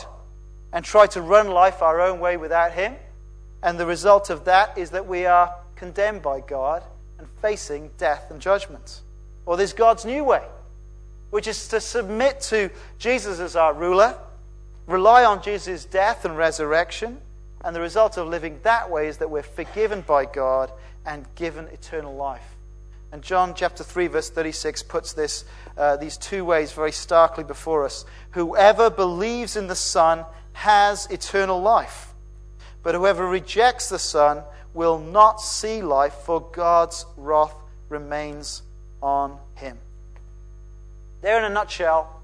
and 0.70 0.84
try 0.84 1.06
to 1.06 1.22
run 1.22 1.48
life 1.50 1.80
our 1.80 2.02
own 2.02 2.20
way 2.20 2.36
without 2.36 2.72
Him. 2.72 2.96
And 3.62 3.80
the 3.80 3.86
result 3.86 4.28
of 4.28 4.44
that 4.44 4.76
is 4.76 4.90
that 4.90 5.06
we 5.06 5.24
are 5.24 5.54
condemned 5.76 6.20
by 6.20 6.40
God 6.40 6.82
and 7.18 7.28
facing 7.40 7.90
death 7.98 8.30
and 8.30 8.40
judgment. 8.40 9.00
Or 9.44 9.56
there's 9.56 9.72
God's 9.72 10.04
new 10.04 10.24
way, 10.24 10.42
which 11.30 11.46
is 11.46 11.68
to 11.68 11.80
submit 11.80 12.40
to 12.42 12.70
Jesus 12.98 13.40
as 13.40 13.56
our 13.56 13.72
ruler, 13.72 14.16
rely 14.86 15.24
on 15.24 15.42
Jesus' 15.42 15.84
death 15.84 16.24
and 16.24 16.36
resurrection, 16.36 17.20
and 17.64 17.74
the 17.74 17.80
result 17.80 18.16
of 18.16 18.28
living 18.28 18.60
that 18.62 18.90
way 18.90 19.08
is 19.08 19.18
that 19.18 19.30
we're 19.30 19.42
forgiven 19.42 20.02
by 20.02 20.24
God 20.24 20.70
and 21.04 21.26
given 21.34 21.66
eternal 21.68 22.14
life. 22.14 22.56
And 23.12 23.22
John 23.22 23.54
chapter 23.54 23.82
3, 23.82 24.08
verse 24.08 24.30
36 24.30 24.82
puts 24.82 25.12
this, 25.12 25.44
uh, 25.78 25.96
these 25.96 26.16
two 26.16 26.44
ways 26.44 26.72
very 26.72 26.92
starkly 26.92 27.44
before 27.44 27.84
us. 27.84 28.04
Whoever 28.32 28.90
believes 28.90 29.56
in 29.56 29.68
the 29.68 29.76
Son 29.76 30.24
has 30.52 31.06
eternal 31.06 31.60
life, 31.60 32.12
but 32.82 32.94
whoever 32.94 33.26
rejects 33.26 33.88
the 33.88 33.98
Son 33.98 34.42
will 34.76 34.98
not 34.98 35.40
see 35.40 35.82
life, 35.82 36.12
for 36.12 36.40
God's 36.52 37.06
wrath 37.16 37.54
remains 37.88 38.62
on 39.02 39.38
him. 39.54 39.78
There, 41.22 41.38
in 41.38 41.44
a 41.44 41.48
nutshell, 41.48 42.20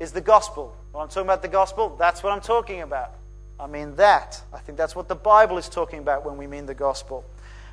is 0.00 0.12
the 0.12 0.20
gospel. 0.20 0.76
When 0.92 1.02
I'm 1.02 1.08
talking 1.08 1.22
about 1.22 1.42
the 1.42 1.48
gospel, 1.48 1.96
that's 1.96 2.22
what 2.22 2.32
I'm 2.32 2.40
talking 2.40 2.82
about. 2.82 3.12
I 3.58 3.68
mean 3.68 3.94
that. 3.96 4.42
I 4.52 4.58
think 4.58 4.76
that's 4.76 4.96
what 4.96 5.08
the 5.08 5.14
Bible 5.14 5.58
is 5.58 5.68
talking 5.68 6.00
about 6.00 6.26
when 6.26 6.36
we 6.36 6.46
mean 6.46 6.66
the 6.66 6.74
gospel. 6.74 7.24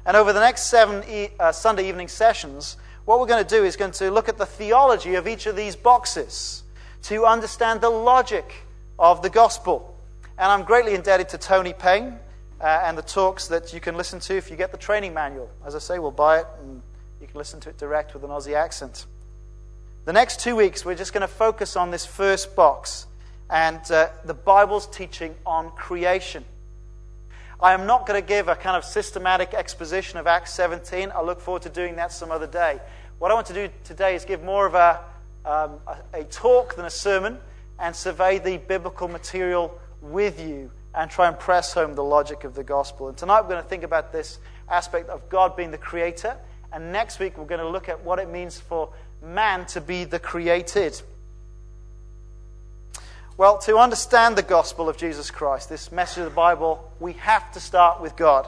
And 0.05 0.15
over 0.15 0.32
the 0.32 0.39
next 0.39 0.70
seven 0.70 1.03
e- 1.10 1.29
uh, 1.39 1.51
Sunday 1.51 1.89
evening 1.89 2.08
sessions, 2.08 2.77
what 3.05 3.20
we're 3.20 3.27
going 3.27 3.43
to 3.43 3.50
do 3.50 3.65
is 3.65 3.75
going 3.75 3.91
to 3.91 4.12
look 4.12 4.29
at 4.29 4.38
the 4.38 4.46
theology 4.46 5.15
of 5.15 5.27
each 5.27 5.48
of 5.48 5.55
these 5.55 5.75
boxes 5.75 6.63
to 7.03 7.25
understand 7.25 7.82
the 7.82 7.89
logic 7.89 8.53
of 9.00 9.22
the 9.22 9.29
gospel. 9.29 9.98
And 10.38 10.51
I'm 10.51 10.63
greatly 10.63 10.93
indebted 10.93 11.29
to 11.29 11.38
Tony 11.38 11.74
Payne 11.74 12.20
uh, 12.63 12.84
and 12.86 12.98
the 12.98 13.01
talks 13.01 13.48
that 13.50 13.74
you 13.74 13.82
can 13.82 13.98
listen 13.98 14.22
to 14.22 14.38
if 14.38 14.50
you 14.50 14.55
get 14.55 14.72
the 14.72 14.77
training 14.77 15.13
manual. 15.13 15.50
As 15.65 15.75
I 15.75 15.79
say, 15.79 16.00
we'll 16.00 16.12
buy 16.12 16.39
it 16.39 16.48
and 16.62 16.82
you 17.20 17.27
can 17.27 17.38
listen 17.38 17.60
to 17.60 17.70
it 17.70 17.77
direct 17.77 18.13
with 18.13 18.24
an 18.24 18.29
Aussie 18.29 18.55
accent. 18.55 19.05
The 20.05 20.13
next 20.13 20.39
two 20.39 20.55
weeks, 20.55 20.86
we're 20.86 20.96
just 20.96 21.12
going 21.12 21.22
to 21.22 21.27
focus 21.27 21.75
on 21.75 21.91
this 21.91 22.05
first 22.05 22.55
box 22.55 23.05
and 23.50 23.79
uh, 23.91 24.10
the 24.24 24.34
Bible's 24.34 24.88
teaching 24.88 25.36
on 25.46 25.72
creation. 25.72 26.46
I 27.60 27.74
am 27.74 27.86
not 27.86 28.08
going 28.08 28.22
to 28.22 28.25
give 28.25 28.48
a 28.48 28.55
kind 28.55 28.77
of 28.77 28.86
systematic 28.86 29.53
exposition 29.53 30.17
of 30.17 30.25
Acts 30.25 30.53
17. 30.53 31.12
I 31.13 31.22
look 31.22 31.41
forward 31.41 31.63
to 31.63 31.70
doing 31.70 31.98
that 31.98 32.13
some 32.13 32.32
other 32.32 32.48
day. 32.48 32.79
What 33.20 33.29
I 33.29 33.34
want 33.34 33.48
to 33.48 33.53
do 33.53 33.70
today 33.84 34.15
is 34.15 34.24
give 34.24 34.41
more 34.41 34.65
of 34.65 34.74
a, 34.74 35.01
um, 35.46 35.79
a, 35.86 36.22
a 36.22 36.24
talk 36.24 36.75
than 36.75 36.86
a 36.86 36.89
sermon 36.89 37.39
and 37.77 37.93
survey 37.93 38.39
the 38.39 38.58
biblical 38.58 39.10
material 39.10 39.77
with 40.01 40.39
you 40.39 40.72
and 40.95 41.09
try 41.09 41.27
and 41.27 41.38
press 41.38 41.73
home 41.73 41.95
the 41.95 42.03
logic 42.03 42.43
of 42.43 42.55
the 42.55 42.63
gospel. 42.63 43.07
And 43.07 43.17
tonight 43.17 43.41
we're 43.41 43.50
going 43.50 43.63
to 43.63 43.69
think 43.69 43.83
about 43.83 44.12
this 44.12 44.39
aspect 44.69 45.09
of 45.09 45.27
God 45.29 45.55
being 45.55 45.71
the 45.71 45.77
creator. 45.77 46.38
And 46.71 46.91
next 46.91 47.19
week 47.19 47.38
we're 47.38 47.45
going 47.45 47.62
to 47.62 47.69
look 47.69 47.89
at 47.89 48.03
what 48.03 48.19
it 48.19 48.29
means 48.29 48.59
for 48.59 48.89
man 49.21 49.65
to 49.67 49.81
be 49.81 50.03
the 50.03 50.19
created. 50.19 51.01
Well, 53.35 53.57
to 53.59 53.77
understand 53.77 54.35
the 54.35 54.43
gospel 54.43 54.89
of 54.89 54.97
Jesus 54.97 55.31
Christ, 55.31 55.67
this 55.67 55.91
message 55.91 56.19
of 56.19 56.25
the 56.25 56.35
Bible, 56.35 56.91
we 57.00 57.13
have 57.13 57.51
to 57.53 57.59
start 57.59 58.00
with 58.00 58.15
God. 58.15 58.47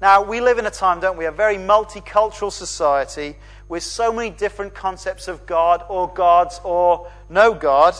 Now, 0.00 0.22
we 0.22 0.40
live 0.40 0.58
in 0.58 0.66
a 0.66 0.70
time, 0.70 0.98
don't 0.98 1.16
we, 1.16 1.24
a 1.26 1.30
very 1.30 1.56
multicultural 1.56 2.50
society 2.50 3.36
with 3.68 3.84
so 3.84 4.12
many 4.12 4.30
different 4.30 4.74
concepts 4.74 5.28
of 5.28 5.46
God 5.46 5.84
or 5.88 6.08
gods 6.08 6.60
or 6.64 7.10
no 7.28 7.54
God. 7.54 7.94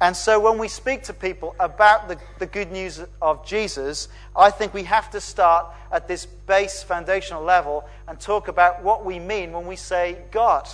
And 0.00 0.14
so 0.14 0.38
when 0.38 0.58
we 0.58 0.68
speak 0.68 1.04
to 1.04 1.14
people 1.14 1.56
about 1.58 2.08
the, 2.08 2.18
the 2.38 2.46
good 2.46 2.70
news 2.70 3.02
of 3.22 3.46
Jesus, 3.46 4.08
I 4.34 4.50
think 4.50 4.74
we 4.74 4.84
have 4.84 5.10
to 5.10 5.20
start 5.20 5.66
at 5.90 6.06
this 6.06 6.26
base 6.26 6.82
foundational 6.82 7.42
level 7.42 7.84
and 8.06 8.20
talk 8.20 8.48
about 8.48 8.82
what 8.82 9.04
we 9.04 9.18
mean 9.18 9.52
when 9.52 9.66
we 9.66 9.76
say 9.76 10.18
God. 10.30 10.68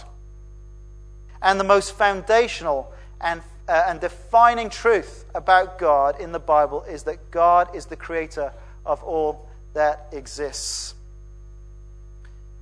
And 1.41 1.59
the 1.59 1.65
most 1.65 1.95
foundational 1.95 2.93
and 3.21 3.43
uh, 3.69 3.85
and 3.87 4.01
defining 4.01 4.69
truth 4.69 5.25
about 5.35 5.79
God 5.79 6.21
in 6.21 6.33
the 6.33 6.39
Bible 6.39 6.83
is 6.83 7.05
that 7.05 7.31
God 7.31 7.75
is 7.75 7.87
the 7.87 7.97
creator 7.97 8.53
of 8.85 9.03
all 9.03 9.49
that 9.75 10.09
exists. 10.13 10.95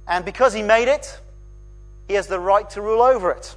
And 0.06 0.24
because 0.24 0.52
He 0.52 0.62
made 0.62 0.88
it, 0.88 1.20
He 2.08 2.14
has 2.14 2.26
the 2.26 2.40
right 2.40 2.68
to 2.70 2.82
rule 2.82 3.02
over 3.02 3.30
it. 3.32 3.56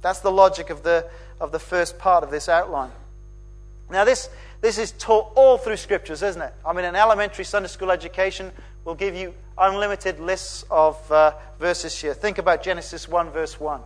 That's 0.00 0.20
the 0.20 0.30
logic 0.30 0.70
of 0.70 0.82
the, 0.82 1.08
of 1.40 1.52
the 1.52 1.58
first 1.58 1.98
part 1.98 2.24
of 2.24 2.30
this 2.30 2.48
outline. 2.48 2.92
Now, 3.90 4.04
this, 4.04 4.28
this 4.60 4.78
is 4.78 4.92
taught 4.92 5.32
all 5.34 5.58
through 5.58 5.76
scriptures, 5.76 6.22
isn't 6.22 6.40
it? 6.40 6.54
I 6.66 6.72
mean, 6.72 6.84
an 6.84 6.96
elementary 6.96 7.44
Sunday 7.44 7.68
school 7.68 7.90
education 7.90 8.50
will 8.84 8.94
give 8.94 9.14
you 9.14 9.34
unlimited 9.58 10.20
lists 10.20 10.64
of 10.70 11.10
uh, 11.12 11.32
verses 11.58 11.98
here. 12.00 12.14
Think 12.14 12.38
about 12.38 12.62
Genesis 12.62 13.08
1, 13.08 13.30
verse 13.30 13.60
1. 13.60 13.80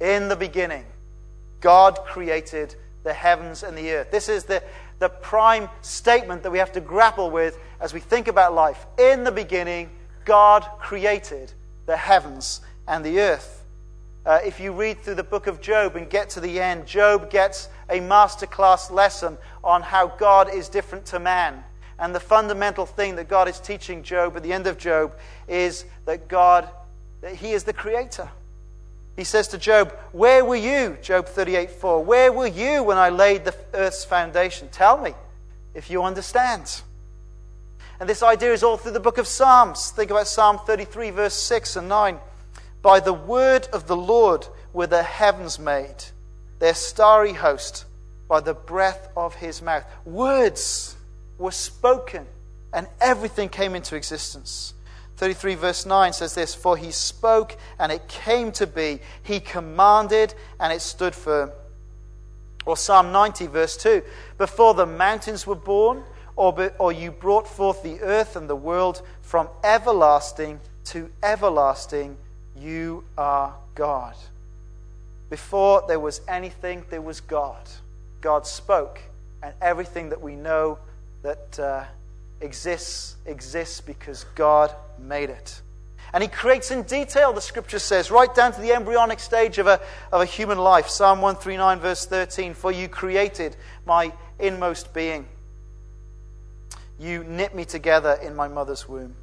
In 0.00 0.28
the 0.28 0.36
beginning, 0.36 0.84
God 1.60 1.98
created 2.04 2.74
the 3.02 3.12
heavens 3.12 3.62
and 3.62 3.76
the 3.76 3.90
earth. 3.92 4.10
This 4.10 4.28
is 4.28 4.44
the, 4.44 4.62
the 4.98 5.08
prime 5.08 5.68
statement 5.82 6.42
that 6.42 6.50
we 6.50 6.58
have 6.58 6.72
to 6.72 6.80
grapple 6.80 7.30
with 7.30 7.58
as 7.80 7.92
we 7.92 8.00
think 8.00 8.28
about 8.28 8.54
life. 8.54 8.86
In 8.98 9.24
the 9.24 9.32
beginning, 9.32 9.90
God 10.24 10.66
created 10.78 11.52
the 11.86 11.96
heavens 11.96 12.60
and 12.88 13.04
the 13.04 13.20
earth. 13.20 13.63
Uh, 14.26 14.38
if 14.42 14.58
you 14.58 14.72
read 14.72 15.02
through 15.02 15.16
the 15.16 15.22
book 15.22 15.46
of 15.46 15.60
Job 15.60 15.96
and 15.96 16.08
get 16.08 16.30
to 16.30 16.40
the 16.40 16.58
end, 16.58 16.86
Job 16.86 17.30
gets 17.30 17.68
a 17.90 18.00
masterclass 18.00 18.90
lesson 18.90 19.36
on 19.62 19.82
how 19.82 20.06
God 20.06 20.52
is 20.52 20.68
different 20.70 21.04
to 21.06 21.18
man. 21.18 21.62
And 21.98 22.14
the 22.14 22.20
fundamental 22.20 22.86
thing 22.86 23.16
that 23.16 23.28
God 23.28 23.48
is 23.48 23.60
teaching 23.60 24.02
Job 24.02 24.36
at 24.36 24.42
the 24.42 24.52
end 24.52 24.66
of 24.66 24.78
Job 24.78 25.14
is 25.46 25.84
that 26.06 26.28
God, 26.28 26.68
that 27.20 27.36
He 27.36 27.52
is 27.52 27.64
the 27.64 27.74
creator. 27.74 28.30
He 29.14 29.24
says 29.24 29.46
to 29.48 29.58
Job, 29.58 29.92
Where 30.12 30.44
were 30.44 30.56
you, 30.56 30.96
Job 31.02 31.26
38 31.26 31.70
4? 31.70 32.02
Where 32.02 32.32
were 32.32 32.46
you 32.46 32.82
when 32.82 32.96
I 32.96 33.10
laid 33.10 33.44
the 33.44 33.54
earth's 33.74 34.04
foundation? 34.04 34.68
Tell 34.72 34.96
me 34.96 35.12
if 35.74 35.90
you 35.90 36.02
understand. 36.02 36.82
And 38.00 38.08
this 38.08 38.22
idea 38.22 38.52
is 38.52 38.64
all 38.64 38.76
through 38.76 38.92
the 38.92 39.00
book 39.00 39.18
of 39.18 39.28
Psalms. 39.28 39.90
Think 39.90 40.10
about 40.10 40.26
Psalm 40.26 40.58
33, 40.66 41.10
verse 41.10 41.34
6 41.34 41.76
and 41.76 41.88
9. 41.88 42.18
By 42.84 43.00
the 43.00 43.14
word 43.14 43.66
of 43.72 43.86
the 43.86 43.96
Lord 43.96 44.46
were 44.74 44.86
the 44.86 45.02
heavens 45.02 45.58
made, 45.58 46.04
their 46.58 46.74
starry 46.74 47.32
host, 47.32 47.86
by 48.28 48.40
the 48.40 48.52
breath 48.52 49.08
of 49.16 49.34
his 49.36 49.62
mouth. 49.62 49.86
Words 50.04 50.94
were 51.38 51.50
spoken, 51.50 52.26
and 52.74 52.86
everything 53.00 53.48
came 53.48 53.74
into 53.74 53.96
existence. 53.96 54.74
33 55.16 55.54
verse 55.54 55.86
9 55.86 56.12
says 56.12 56.34
this 56.34 56.54
For 56.54 56.76
he 56.76 56.90
spoke 56.90 57.56
and 57.78 57.90
it 57.90 58.06
came 58.06 58.52
to 58.52 58.66
be, 58.66 59.00
he 59.22 59.40
commanded 59.40 60.34
and 60.60 60.70
it 60.70 60.82
stood 60.82 61.14
firm. 61.14 61.52
Or 62.66 62.76
Psalm 62.76 63.12
90 63.12 63.46
verse 63.46 63.78
2 63.78 64.02
Before 64.36 64.74
the 64.74 64.84
mountains 64.84 65.46
were 65.46 65.54
born, 65.54 66.04
or, 66.36 66.52
be, 66.52 66.68
or 66.78 66.92
you 66.92 67.12
brought 67.12 67.48
forth 67.48 67.82
the 67.82 68.02
earth 68.02 68.36
and 68.36 68.46
the 68.46 68.54
world 68.54 69.00
from 69.22 69.48
everlasting 69.62 70.60
to 70.84 71.10
everlasting, 71.22 72.18
you 72.56 73.04
are 73.18 73.54
God. 73.74 74.16
Before 75.30 75.84
there 75.86 76.00
was 76.00 76.20
anything, 76.28 76.84
there 76.90 77.02
was 77.02 77.20
God. 77.20 77.68
God 78.20 78.46
spoke, 78.46 79.00
and 79.42 79.54
everything 79.60 80.10
that 80.10 80.20
we 80.20 80.36
know 80.36 80.78
that. 81.22 81.58
Uh, 81.58 81.84
exists 82.44 83.16
exists 83.26 83.80
because 83.80 84.24
God 84.34 84.74
made 84.98 85.30
it. 85.30 85.60
And 86.12 86.22
he 86.22 86.28
creates 86.28 86.70
in 86.70 86.84
detail, 86.84 87.32
the 87.32 87.40
scripture 87.40 87.80
says, 87.80 88.08
right 88.10 88.32
down 88.32 88.52
to 88.52 88.60
the 88.60 88.72
embryonic 88.72 89.18
stage 89.18 89.58
of 89.58 89.66
a, 89.66 89.80
of 90.12 90.20
a 90.20 90.24
human 90.24 90.58
life. 90.58 90.88
Psalm 90.88 91.20
139, 91.20 91.80
verse 91.80 92.06
13 92.06 92.54
For 92.54 92.70
you 92.70 92.88
created 92.88 93.56
my 93.84 94.12
inmost 94.38 94.94
being. 94.94 95.26
You 97.00 97.24
knit 97.24 97.54
me 97.56 97.64
together 97.64 98.12
in 98.22 98.36
my 98.36 98.46
mother's 98.46 98.88
womb. 98.88 99.16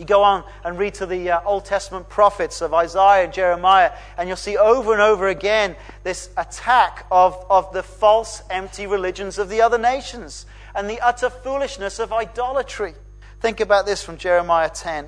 You 0.00 0.06
go 0.06 0.22
on 0.22 0.44
and 0.64 0.78
read 0.78 0.94
to 0.94 1.04
the 1.04 1.30
uh, 1.30 1.40
Old 1.44 1.66
Testament 1.66 2.08
prophets 2.08 2.62
of 2.62 2.72
Isaiah 2.72 3.24
and 3.24 3.34
Jeremiah, 3.34 3.92
and 4.16 4.30
you'll 4.30 4.38
see 4.38 4.56
over 4.56 4.94
and 4.94 5.02
over 5.02 5.28
again 5.28 5.76
this 6.04 6.30
attack 6.38 7.04
of, 7.12 7.44
of 7.50 7.70
the 7.74 7.82
false, 7.82 8.42
empty 8.48 8.86
religions 8.86 9.38
of 9.38 9.50
the 9.50 9.60
other 9.60 9.76
nations 9.76 10.46
and 10.74 10.88
the 10.88 11.02
utter 11.02 11.28
foolishness 11.28 11.98
of 11.98 12.14
idolatry. 12.14 12.94
Think 13.40 13.60
about 13.60 13.84
this 13.84 14.02
from 14.02 14.16
Jeremiah 14.16 14.70
10. 14.70 15.06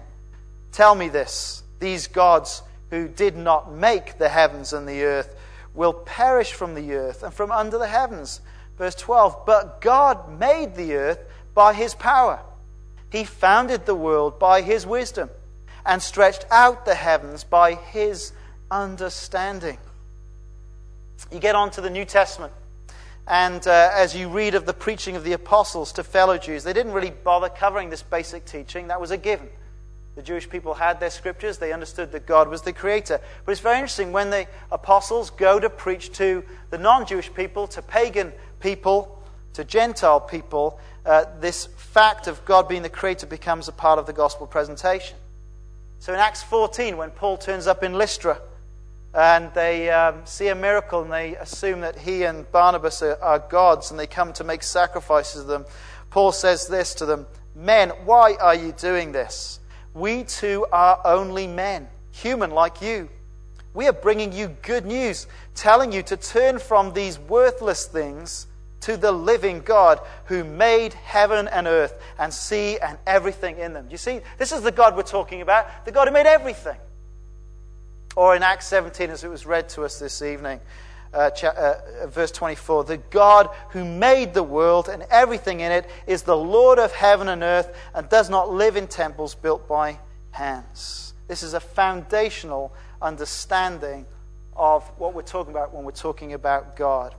Tell 0.72 0.94
me 0.94 1.08
this 1.08 1.62
these 1.78 2.06
gods 2.06 2.62
who 2.90 3.08
did 3.08 3.34
not 3.34 3.72
make 3.72 4.18
the 4.18 4.28
heavens 4.28 4.74
and 4.74 4.86
the 4.86 5.04
earth 5.04 5.34
will 5.72 5.94
perish 5.94 6.52
from 6.52 6.74
the 6.74 6.92
earth 6.92 7.22
and 7.22 7.32
from 7.32 7.50
under 7.50 7.78
the 7.78 7.86
heavens. 7.86 8.42
Verse 8.76 8.94
12 8.96 9.46
But 9.46 9.80
God 9.80 10.38
made 10.38 10.74
the 10.74 10.96
earth 10.96 11.20
by 11.54 11.72
his 11.72 11.94
power 11.94 12.42
he 13.12 13.24
founded 13.24 13.84
the 13.84 13.94
world 13.94 14.38
by 14.38 14.62
his 14.62 14.86
wisdom 14.86 15.28
and 15.84 16.00
stretched 16.00 16.46
out 16.50 16.86
the 16.86 16.94
heavens 16.94 17.44
by 17.44 17.74
his 17.74 18.32
understanding. 18.70 19.76
You 21.30 21.38
get 21.38 21.54
on 21.54 21.70
to 21.72 21.82
the 21.82 21.90
New 21.90 22.06
Testament, 22.06 22.54
and 23.28 23.64
uh, 23.66 23.90
as 23.92 24.16
you 24.16 24.30
read 24.30 24.54
of 24.54 24.64
the 24.64 24.72
preaching 24.72 25.14
of 25.14 25.24
the 25.24 25.34
apostles 25.34 25.92
to 25.92 26.04
fellow 26.04 26.38
Jews, 26.38 26.64
they 26.64 26.72
didn't 26.72 26.92
really 26.92 27.10
bother 27.10 27.50
covering 27.50 27.90
this 27.90 28.02
basic 28.02 28.46
teaching. 28.46 28.88
That 28.88 29.00
was 29.00 29.10
a 29.10 29.18
given. 29.18 29.50
The 30.14 30.22
Jewish 30.22 30.48
people 30.48 30.72
had 30.72 30.98
their 30.98 31.10
scriptures, 31.10 31.58
they 31.58 31.72
understood 31.72 32.12
that 32.12 32.26
God 32.26 32.48
was 32.48 32.62
the 32.62 32.72
creator. 32.72 33.20
But 33.44 33.52
it's 33.52 33.60
very 33.60 33.76
interesting 33.76 34.12
when 34.12 34.30
the 34.30 34.46
apostles 34.70 35.28
go 35.28 35.60
to 35.60 35.68
preach 35.68 36.12
to 36.12 36.44
the 36.70 36.78
non 36.78 37.04
Jewish 37.04 37.32
people, 37.32 37.66
to 37.68 37.82
pagan 37.82 38.32
people, 38.58 39.22
to 39.52 39.64
Gentile 39.64 40.20
people, 40.20 40.78
uh, 41.04 41.24
this 41.40 41.66
fact 41.66 42.26
of 42.26 42.44
God 42.44 42.68
being 42.68 42.82
the 42.82 42.88
creator 42.88 43.26
becomes 43.26 43.68
a 43.68 43.72
part 43.72 43.98
of 43.98 44.06
the 44.06 44.12
gospel 44.12 44.46
presentation. 44.46 45.16
So 45.98 46.12
in 46.12 46.18
Acts 46.18 46.42
14, 46.42 46.96
when 46.96 47.10
Paul 47.10 47.36
turns 47.36 47.66
up 47.66 47.82
in 47.82 47.94
Lystra 47.94 48.40
and 49.14 49.52
they 49.54 49.90
um, 49.90 50.22
see 50.24 50.48
a 50.48 50.54
miracle 50.54 51.02
and 51.02 51.12
they 51.12 51.36
assume 51.36 51.80
that 51.80 51.98
he 51.98 52.24
and 52.24 52.50
Barnabas 52.50 53.02
are, 53.02 53.20
are 53.22 53.38
gods 53.38 53.90
and 53.90 54.00
they 54.00 54.06
come 54.06 54.32
to 54.34 54.44
make 54.44 54.62
sacrifices 54.62 55.42
to 55.42 55.48
them, 55.48 55.64
Paul 56.10 56.32
says 56.32 56.66
this 56.66 56.94
to 56.96 57.06
them 57.06 57.26
Men, 57.54 57.90
why 58.04 58.34
are 58.34 58.54
you 58.54 58.72
doing 58.72 59.12
this? 59.12 59.60
We 59.94 60.24
too 60.24 60.66
are 60.72 61.00
only 61.04 61.46
men, 61.46 61.88
human 62.10 62.50
like 62.50 62.80
you. 62.80 63.10
We 63.74 63.86
are 63.88 63.92
bringing 63.92 64.32
you 64.32 64.48
good 64.62 64.86
news, 64.86 65.26
telling 65.54 65.92
you 65.92 66.02
to 66.04 66.16
turn 66.16 66.58
from 66.58 66.94
these 66.94 67.18
worthless 67.18 67.86
things 67.86 68.46
to 68.82 68.96
the 68.96 69.12
living 69.12 69.60
God 69.60 70.00
who 70.26 70.44
made 70.44 70.92
heaven 70.92 71.48
and 71.48 71.66
earth 71.66 72.00
and 72.18 72.32
sea 72.32 72.78
and 72.78 72.98
everything 73.06 73.58
in 73.58 73.72
them. 73.72 73.88
You 73.90 73.96
see, 73.96 74.20
this 74.38 74.52
is 74.52 74.62
the 74.62 74.72
God 74.72 74.96
we're 74.96 75.02
talking 75.02 75.40
about, 75.40 75.84
the 75.84 75.92
God 75.92 76.08
who 76.08 76.14
made 76.14 76.26
everything. 76.26 76.76
Or 78.14 78.36
in 78.36 78.42
Acts 78.42 78.66
17, 78.66 79.10
as 79.10 79.24
it 79.24 79.28
was 79.28 79.46
read 79.46 79.68
to 79.70 79.84
us 79.84 79.98
this 79.98 80.20
evening, 80.20 80.60
uh, 81.14 81.30
uh, 81.42 82.06
verse 82.06 82.30
24 82.30 82.84
The 82.84 82.96
God 82.96 83.48
who 83.70 83.84
made 83.84 84.34
the 84.34 84.42
world 84.42 84.88
and 84.88 85.04
everything 85.10 85.60
in 85.60 85.72
it 85.72 85.88
is 86.06 86.22
the 86.22 86.36
Lord 86.36 86.78
of 86.78 86.92
heaven 86.92 87.28
and 87.28 87.42
earth 87.42 87.74
and 87.94 88.08
does 88.08 88.30
not 88.30 88.50
live 88.50 88.76
in 88.76 88.86
temples 88.86 89.34
built 89.34 89.68
by 89.68 89.98
hands. 90.30 91.14
This 91.28 91.42
is 91.42 91.54
a 91.54 91.60
foundational 91.60 92.74
understanding 93.00 94.06
of 94.56 94.86
what 94.98 95.14
we're 95.14 95.22
talking 95.22 95.52
about 95.52 95.74
when 95.74 95.84
we're 95.84 95.92
talking 95.92 96.32
about 96.32 96.76
God. 96.76 97.14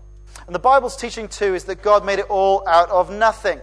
And 0.46 0.54
the 0.54 0.60
Bible's 0.60 0.96
teaching, 0.96 1.28
too, 1.28 1.56
is 1.56 1.66
that 1.66 1.82
God 1.82 2.06
made 2.06 2.20
it 2.20 2.30
all 2.30 2.68
out 2.68 2.90
of 2.90 3.12
nothing. 3.12 3.62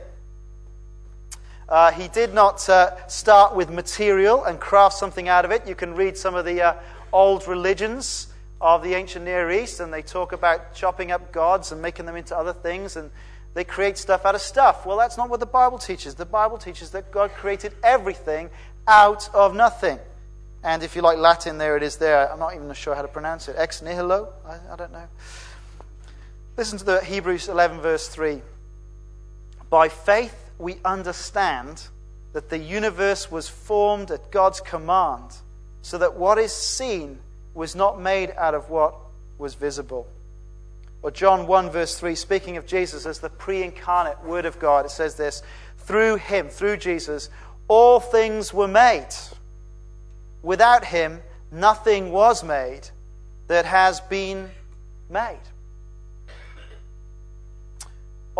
Uh, 1.68 1.92
he 1.92 2.08
did 2.08 2.34
not 2.34 2.68
uh, 2.68 3.06
start 3.06 3.54
with 3.54 3.70
material 3.70 4.44
and 4.44 4.58
craft 4.58 4.96
something 4.96 5.28
out 5.28 5.44
of 5.44 5.52
it. 5.52 5.68
You 5.68 5.74
can 5.74 5.94
read 5.94 6.16
some 6.16 6.34
of 6.34 6.44
the 6.44 6.62
uh, 6.62 6.74
old 7.12 7.46
religions 7.46 8.26
of 8.60 8.82
the 8.82 8.94
ancient 8.94 9.24
Near 9.24 9.50
East, 9.50 9.80
and 9.80 9.92
they 9.92 10.02
talk 10.02 10.32
about 10.32 10.74
chopping 10.74 11.12
up 11.12 11.32
gods 11.32 11.70
and 11.72 11.80
making 11.80 12.06
them 12.06 12.16
into 12.16 12.36
other 12.36 12.52
things, 12.52 12.96
and 12.96 13.10
they 13.54 13.64
create 13.64 13.98
stuff 13.98 14.26
out 14.26 14.34
of 14.34 14.40
stuff. 14.40 14.84
Well, 14.84 14.98
that's 14.98 15.16
not 15.16 15.30
what 15.30 15.40
the 15.40 15.46
Bible 15.46 15.78
teaches. 15.78 16.14
The 16.14 16.26
Bible 16.26 16.58
teaches 16.58 16.90
that 16.90 17.10
God 17.10 17.30
created 17.32 17.72
everything 17.82 18.50
out 18.86 19.28
of 19.34 19.54
nothing. 19.54 19.98
And 20.62 20.82
if 20.82 20.94
you 20.94 21.02
like 21.02 21.18
Latin, 21.18 21.58
there 21.58 21.76
it 21.76 21.82
is 21.82 21.96
there. 21.96 22.30
I'm 22.30 22.38
not 22.38 22.54
even 22.54 22.72
sure 22.74 22.94
how 22.94 23.02
to 23.02 23.08
pronounce 23.08 23.48
it. 23.48 23.56
Ex 23.56 23.80
nihilo? 23.80 24.32
I, 24.46 24.72
I 24.72 24.76
don't 24.76 24.92
know. 24.92 25.08
Listen 26.60 26.78
to 26.78 26.84
the 26.84 27.02
Hebrews 27.02 27.48
11, 27.48 27.80
verse 27.80 28.06
3. 28.08 28.42
By 29.70 29.88
faith, 29.88 30.50
we 30.58 30.76
understand 30.84 31.88
that 32.34 32.50
the 32.50 32.58
universe 32.58 33.30
was 33.30 33.48
formed 33.48 34.10
at 34.10 34.30
God's 34.30 34.60
command, 34.60 35.36
so 35.80 35.96
that 35.96 36.18
what 36.18 36.36
is 36.36 36.52
seen 36.52 37.18
was 37.54 37.74
not 37.74 37.98
made 37.98 38.32
out 38.36 38.54
of 38.54 38.68
what 38.68 38.94
was 39.38 39.54
visible. 39.54 40.06
Or 41.00 41.10
John 41.10 41.46
1, 41.46 41.70
verse 41.70 41.98
3, 41.98 42.14
speaking 42.14 42.58
of 42.58 42.66
Jesus 42.66 43.06
as 43.06 43.20
the 43.20 43.30
pre 43.30 43.62
incarnate 43.62 44.22
Word 44.22 44.44
of 44.44 44.58
God, 44.58 44.84
it 44.84 44.90
says 44.90 45.14
this 45.14 45.42
Through 45.78 46.16
him, 46.16 46.50
through 46.50 46.76
Jesus, 46.76 47.30
all 47.68 48.00
things 48.00 48.52
were 48.52 48.68
made. 48.68 49.08
Without 50.42 50.84
him, 50.84 51.22
nothing 51.50 52.12
was 52.12 52.44
made 52.44 52.90
that 53.46 53.64
has 53.64 54.02
been 54.02 54.50
made. 55.08 55.40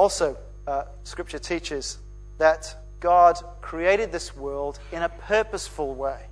Also, 0.00 0.34
uh, 0.66 0.84
Scripture 1.04 1.38
teaches 1.38 1.98
that 2.38 2.74
God 3.00 3.38
created 3.60 4.10
this 4.10 4.34
world 4.34 4.78
in 4.92 5.02
a 5.02 5.10
purposeful 5.10 5.94
way. 5.94 6.24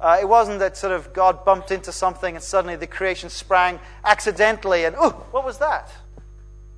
Uh, 0.00 0.18
it 0.20 0.28
wasn't 0.28 0.58
that 0.58 0.76
sort 0.76 0.92
of 0.92 1.12
God 1.12 1.44
bumped 1.44 1.70
into 1.70 1.92
something 1.92 2.34
and 2.34 2.42
suddenly 2.42 2.74
the 2.74 2.88
creation 2.88 3.30
sprang 3.30 3.78
accidentally 4.04 4.86
and, 4.86 4.96
oh, 4.98 5.10
what 5.30 5.44
was 5.44 5.58
that? 5.58 5.92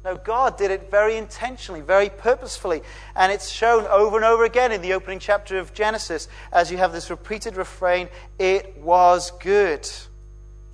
No, 0.04 0.16
God 0.16 0.58
did 0.58 0.70
it 0.70 0.90
very 0.90 1.16
intentionally, 1.16 1.80
very 1.80 2.10
purposefully. 2.10 2.82
And 3.16 3.32
it's 3.32 3.48
shown 3.48 3.86
over 3.86 4.16
and 4.16 4.26
over 4.26 4.44
again 4.44 4.70
in 4.70 4.82
the 4.82 4.92
opening 4.92 5.18
chapter 5.18 5.58
of 5.58 5.72
Genesis 5.72 6.28
as 6.52 6.70
you 6.70 6.76
have 6.76 6.92
this 6.92 7.08
repeated 7.08 7.56
refrain 7.56 8.10
it 8.38 8.76
was 8.76 9.30
good. 9.40 9.88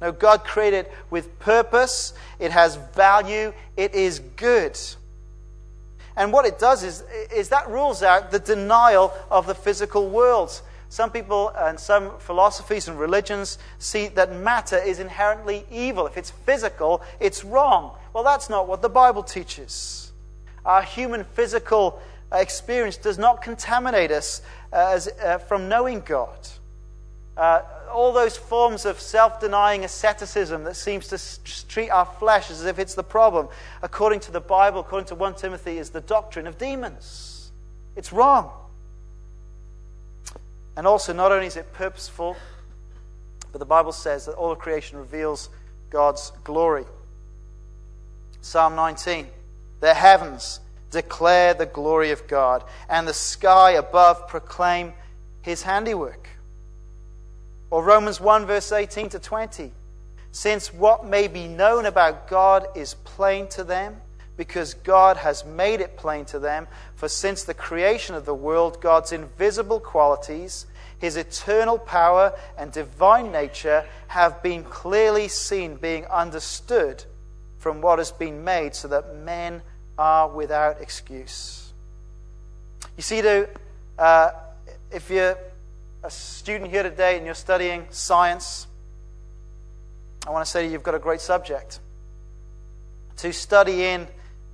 No, 0.01 0.13
God 0.13 0.45
created 0.45 0.87
with 1.11 1.39
purpose, 1.39 2.15
it 2.39 2.51
has 2.51 2.77
value, 2.77 3.53
it 3.77 3.95
is 3.95 4.19
good. 4.19 4.79
And 6.17 6.33
what 6.33 6.47
it 6.47 6.59
does 6.59 6.85
is, 6.85 7.03
is 7.33 7.49
that 7.49 7.69
rules 7.69 8.03
out 8.03 8.31
the 8.31 8.39
denial 8.39 9.13
of 9.31 9.47
the 9.47 9.55
physical 9.55 10.09
world. 10.09 10.61
Some 10.89 11.11
people 11.11 11.49
and 11.57 11.79
some 11.79 12.19
philosophies 12.21 12.87
and 12.87 12.99
religions 12.99 13.59
see 13.79 14.07
that 14.09 14.33
matter 14.33 14.79
is 14.79 15.01
inherently 15.01 15.67
evil. 15.71 16.07
If 16.07 16.17
it's 16.17 16.31
physical, 16.31 17.03
it's 17.19 17.45
wrong. 17.45 17.97
Well, 18.13 18.23
that's 18.23 18.49
not 18.49 18.69
what 18.69 18.81
the 18.81 18.89
Bible 18.89 19.25
teaches. 19.25 20.13
Our 20.65 20.83
human 20.83 21.25
physical 21.25 22.01
experience 22.33 22.97
does 22.97 23.19
not 23.19 23.43
contaminate 23.43 24.13
us 24.13 24.41
uh, 24.73 24.93
as, 24.95 25.09
uh, 25.09 25.39
from 25.39 25.69
knowing 25.69 26.01
God. 26.01 26.39
Uh, 27.37 27.63
all 27.95 28.13
those 28.13 28.37
forms 28.37 28.85
of 28.85 29.01
self 29.01 29.41
denying 29.41 29.85
asceticism 29.85 30.65
that 30.65 30.75
seems 30.75 31.09
to 31.09 31.67
treat 31.69 31.91
our 31.91 32.05
flesh 32.05 32.51
as 32.51 32.65
if 32.65 32.79
it's 32.79 32.95
the 32.95 33.05
problem, 33.05 33.49
according 33.83 34.21
to 34.21 34.33
the 34.33 34.41
Bible, 34.41 34.81
according 34.81 35.07
to 35.07 35.15
1 35.15 35.35
Timothy, 35.37 35.79
is 35.79 35.91
the 35.91 36.01
doctrine 36.01 36.47
of 36.47 36.59
demons. 36.59 37.53
It's 37.97 38.13
wrong. 38.13 38.51
And 40.77 40.87
also, 40.87 41.13
not 41.13 41.31
only 41.31 41.47
is 41.47 41.57
it 41.57 41.73
purposeful, 41.73 42.37
but 43.53 43.61
the 43.61 43.65
Bible 43.65 43.93
says 43.93 44.27
that 44.27 44.33
all 44.33 44.51
of 44.51 44.59
creation 44.59 44.99
reveals 44.99 45.49
God's 45.91 46.33
glory. 46.43 46.85
Psalm 48.41 48.75
19 48.75 49.29
The 49.81 49.95
heavens 49.95 50.61
declare 50.91 51.55
the 51.55 51.67
glory 51.67 52.11
of 52.11 52.27
God, 52.27 52.65
and 52.89 53.07
the 53.07 53.15
sky 53.15 53.73
above 53.73 54.27
proclaim 54.29 54.93
his 55.43 55.63
handiwork. 55.63 56.24
Or 57.75 57.83
Romans 57.83 58.21
1, 58.21 58.47
verse 58.47 58.71
18 58.71 59.09
to 59.09 59.19
20. 59.19 59.73
Since 60.31 60.73
what 60.73 61.05
may 61.05 61.27
be 61.27 61.49
known 61.49 61.87
about 61.87 62.29
God 62.29 62.69
is 62.77 62.95
plain 62.95 63.49
to 63.49 63.65
them, 63.65 64.01
because 64.37 64.75
God 64.75 65.17
has 65.17 65.45
made 65.45 65.81
it 65.81 65.97
plain 65.97 66.25
to 66.27 66.39
them. 66.39 66.69
For 66.95 67.09
since 67.09 67.43
the 67.43 67.53
creation 67.53 68.15
of 68.15 68.27
the 68.27 68.35
world, 68.35 68.81
God's 68.81 69.11
invisible 69.11 69.81
qualities, 69.81 70.67
his 71.01 71.17
eternal 71.17 71.77
power 71.77 72.39
and 72.57 72.71
divine 72.71 73.33
nature 73.33 73.85
have 74.07 74.41
been 74.41 74.63
clearly 74.63 75.27
seen, 75.27 75.75
being 75.75 76.07
understood 76.07 77.05
from 77.59 77.81
what 77.81 77.99
has 77.99 78.13
been 78.13 78.45
made, 78.45 78.77
so 78.77 78.87
that 78.87 79.17
men 79.17 79.63
are 79.99 80.29
without 80.29 80.81
excuse. 80.81 81.73
You 82.97 83.03
see, 83.03 83.21
though, 83.21 83.49
uh, 83.99 84.31
if 84.93 85.11
you're 85.11 85.37
a 86.05 86.11
student 86.11 86.71
here 86.71 86.83
today 86.83 87.17
and 87.17 87.27
you're 87.27 87.35
studying 87.35 87.87
science, 87.91 88.67
I 90.27 90.31
want 90.31 90.45
to 90.45 90.51
say 90.51 90.67
you, 90.67 90.73
you've 90.73 90.83
got 90.83 90.95
a 90.95 90.99
great 90.99 91.21
subject. 91.21 91.81
To 93.17 93.33
study 93.33 93.85
in 93.85 94.07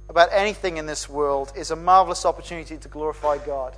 about 0.09 0.29
anything 0.33 0.77
in 0.77 0.87
this 0.87 1.09
world 1.09 1.53
is 1.57 1.71
a 1.71 1.77
marvelous 1.77 2.25
opportunity 2.25 2.79
to 2.79 2.89
glorify 2.89 3.39
God. 3.39 3.77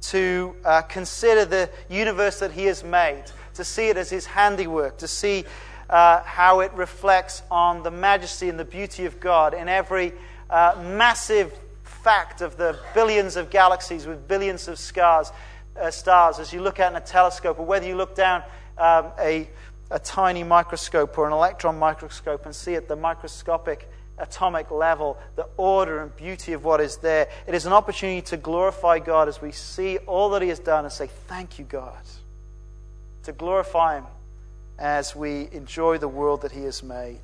to 0.00 0.56
uh, 0.64 0.82
consider 0.82 1.44
the 1.44 1.70
universe 1.88 2.38
that 2.40 2.52
He 2.52 2.64
has 2.66 2.82
made, 2.82 3.24
to 3.54 3.64
see 3.64 3.88
it 3.88 3.96
as 3.96 4.10
His 4.10 4.26
handiwork, 4.26 4.98
to 4.98 5.08
see 5.08 5.44
uh, 5.88 6.22
how 6.22 6.60
it 6.60 6.72
reflects 6.72 7.42
on 7.50 7.82
the 7.82 7.90
majesty 7.90 8.48
and 8.48 8.58
the 8.58 8.64
beauty 8.64 9.04
of 9.04 9.20
God 9.20 9.54
in 9.54 9.68
every 9.68 10.12
uh, 10.48 10.74
massive 10.82 11.52
fact 11.82 12.40
of 12.40 12.56
the 12.56 12.78
billions 12.94 13.36
of 13.36 13.50
galaxies 13.50 14.06
with 14.06 14.26
billions 14.26 14.68
of 14.68 14.78
stars, 14.78 15.32
uh, 15.80 15.90
stars 15.90 16.38
as 16.38 16.52
you 16.52 16.60
look 16.60 16.80
out 16.80 16.92
in 16.92 16.96
a 16.96 17.04
telescope, 17.04 17.58
or 17.58 17.66
whether 17.66 17.86
you 17.86 17.96
look 17.96 18.14
down 18.14 18.42
um, 18.78 19.06
a, 19.18 19.48
a 19.90 19.98
tiny 19.98 20.42
microscope 20.42 21.16
or 21.18 21.26
an 21.26 21.32
electron 21.32 21.78
microscope 21.78 22.44
and 22.46 22.54
see 22.54 22.74
at 22.74 22.88
the 22.88 22.96
microscopic 22.96 23.88
atomic 24.18 24.70
level 24.70 25.18
the 25.36 25.46
order 25.56 26.02
and 26.02 26.14
beauty 26.16 26.52
of 26.52 26.64
what 26.64 26.80
is 26.80 26.98
there. 26.98 27.28
It 27.46 27.54
is 27.54 27.66
an 27.66 27.72
opportunity 27.72 28.22
to 28.22 28.36
glorify 28.36 28.98
God 28.98 29.28
as 29.28 29.40
we 29.40 29.52
see 29.52 29.98
all 29.98 30.30
that 30.30 30.42
He 30.42 30.48
has 30.48 30.58
done 30.58 30.84
and 30.84 30.92
say, 30.92 31.08
Thank 31.26 31.58
you, 31.58 31.64
God. 31.64 32.02
To 33.24 33.32
glorify 33.32 33.98
Him 33.98 34.06
as 34.78 35.14
we 35.16 35.48
enjoy 35.52 35.98
the 35.98 36.08
world 36.08 36.42
that 36.42 36.52
He 36.52 36.62
has 36.62 36.82
made. 36.82 37.20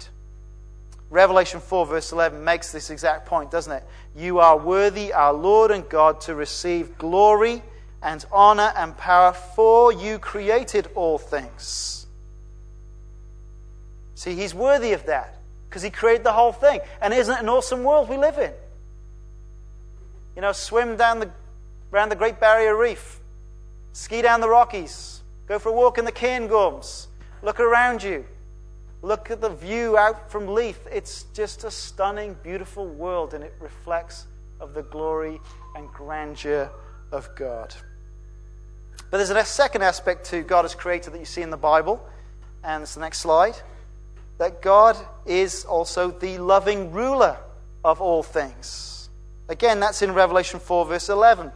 Revelation 1.09 1.61
4, 1.61 1.87
verse 1.87 2.11
11, 2.11 2.43
makes 2.43 2.73
this 2.73 2.91
exact 2.91 3.27
point, 3.27 3.51
doesn't 3.51 3.73
it? 3.73 3.85
You 4.17 4.41
are 4.41 4.59
worthy, 4.59 5.13
our 5.13 5.33
Lord 5.33 5.71
and 5.71 5.89
God, 5.89 6.21
to 6.23 6.35
receive 6.35 6.99
glory 6.99 7.63
and 8.07 8.25
honor 8.31 8.73
and 8.77 8.97
power, 8.97 9.33
for 9.33 9.93
you 9.93 10.21
created 10.21 10.89
all 10.95 11.19
things. 11.19 12.07
See, 14.15 14.37
He's 14.37 14.55
worthy 14.55 14.93
of 14.93 15.07
that 15.07 15.41
because 15.69 15.83
He 15.83 15.91
created 15.91 16.25
the 16.25 16.33
whole 16.33 16.53
thing. 16.53 16.79
And 17.03 17.13
isn't 17.13 17.35
it 17.35 17.41
an 17.43 17.49
awesome 17.49 17.83
world 17.83 18.09
we 18.09 18.17
live 18.17 18.39
in? 18.39 18.53
You 20.37 20.43
know, 20.43 20.53
swim 20.53 20.97
down 20.97 21.19
the, 21.19 21.31
around 21.93 22.11
the 22.11 22.17
Great 22.17 22.39
Barrier 22.39 22.77
Reef, 22.77 23.19
ski 23.93 24.23
down 24.23 24.41
the 24.41 24.49
Rockies, 24.49 25.23
go 25.49 25.59
for 25.59 25.71
a 25.71 25.73
walk 25.73 25.99
in 25.99 26.05
the 26.05 26.13
Cairngorms, 26.13 27.09
look 27.43 27.59
around 27.59 28.05
you. 28.05 28.25
Look 29.03 29.31
at 29.31 29.41
the 29.41 29.51
view 29.51 29.99
out 29.99 30.31
from 30.31 30.49
Leith. 30.49 30.87
It's 30.91 31.25
just 31.35 31.65
a 31.65 31.71
stunning, 31.71 32.37
beautiful 32.43 32.87
world, 32.87 33.35
and 33.35 33.45
it 33.45 33.55
reflects 33.61 34.27
of 34.59 34.75
the 34.75 34.83
glory 34.83 35.39
and 35.77 35.89
grandeur 35.93 36.71
of 37.13 37.29
God. 37.37 37.75
But 39.11 39.19
there's 39.19 39.31
a 39.31 39.45
second 39.45 39.83
aspect 39.83 40.27
to 40.27 40.43
God 40.43 40.65
as 40.65 40.75
creator 40.75 41.11
that 41.11 41.19
you 41.19 41.25
see 41.25 41.43
in 41.43 41.51
the 41.51 41.57
Bible, 41.57 42.05
and 42.65 42.83
it's 42.83 42.95
the 42.95 43.01
next 43.01 43.21
slide 43.21 43.57
that 44.39 44.61
God 44.61 44.97
is 45.25 45.65
also 45.65 46.11
the 46.11 46.39
loving 46.39 46.93
ruler 46.93 47.39
of 47.85 48.01
all 48.01 48.23
things. 48.23 49.09
Again, 49.49 49.81
that's 49.81 50.03
in 50.03 50.13
Revelation 50.13 50.61
4, 50.61 50.87
verse 50.87 51.09
11. 51.09 51.53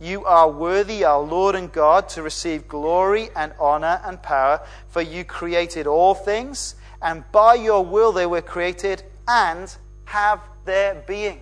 You 0.00 0.24
are 0.24 0.50
worthy, 0.50 1.04
our 1.04 1.20
Lord 1.20 1.54
and 1.54 1.70
God, 1.70 2.08
to 2.10 2.22
receive 2.22 2.68
glory 2.68 3.28
and 3.36 3.52
honor 3.60 4.00
and 4.04 4.22
power, 4.22 4.62
for 4.88 5.02
you 5.02 5.24
created 5.24 5.86
all 5.86 6.14
things, 6.14 6.76
and 7.02 7.24
by 7.32 7.54
your 7.54 7.84
will 7.84 8.12
they 8.12 8.26
were 8.26 8.40
created 8.40 9.02
and 9.28 9.76
have 10.04 10.40
their 10.64 11.04
being. 11.06 11.40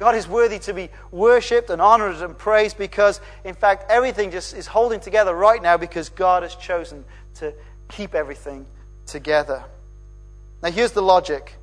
God 0.00 0.14
is 0.14 0.26
worthy 0.26 0.58
to 0.60 0.72
be 0.72 0.88
worshipped 1.10 1.68
and 1.68 1.80
honored 1.80 2.16
and 2.22 2.36
praised 2.36 2.78
because, 2.78 3.20
in 3.44 3.54
fact, 3.54 3.90
everything 3.90 4.30
just 4.30 4.56
is 4.56 4.66
holding 4.66 4.98
together 4.98 5.34
right 5.34 5.62
now 5.62 5.76
because 5.76 6.08
God 6.08 6.42
has 6.42 6.54
chosen 6.54 7.04
to 7.34 7.52
keep 7.88 8.14
everything 8.14 8.64
together. 9.04 9.62
Now, 10.62 10.70
here's 10.70 10.92
the 10.92 11.02
logic 11.02 11.54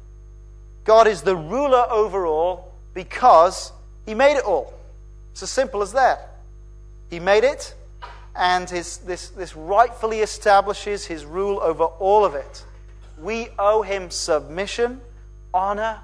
God 0.84 1.08
is 1.08 1.24
the 1.24 1.36
ruler 1.36 1.88
over 1.90 2.28
all 2.28 2.76
because 2.94 3.72
He 4.06 4.14
made 4.14 4.38
it 4.38 4.44
all. 4.44 4.72
It's 5.32 5.42
as 5.42 5.50
simple 5.50 5.82
as 5.82 5.94
that. 5.94 6.36
He 7.10 7.20
made 7.20 7.44
it, 7.44 7.74
and 8.36 8.70
his, 8.70 8.98
this, 8.98 9.30
this 9.30 9.56
rightfully 9.56 10.20
establishes 10.20 11.08
his 11.08 11.26
rule 11.26 11.60
over 11.60 11.86
all 11.86 12.24
of 12.24 12.36
it. 12.36 12.64
We 13.18 13.48
owe 13.58 13.82
him 13.82 14.12
submission, 14.12 15.02
honor, 15.54 16.02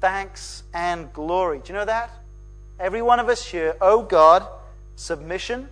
thanks, 0.00 0.62
and 0.72 1.12
glory. 1.12 1.58
Do 1.58 1.72
you 1.72 1.78
know 1.78 1.84
that? 1.84 2.10
Every 2.78 3.02
one 3.02 3.18
of 3.20 3.28
us 3.28 3.44
here 3.44 3.76
oh 3.80 4.02
God 4.02 4.46
submission, 4.98 5.68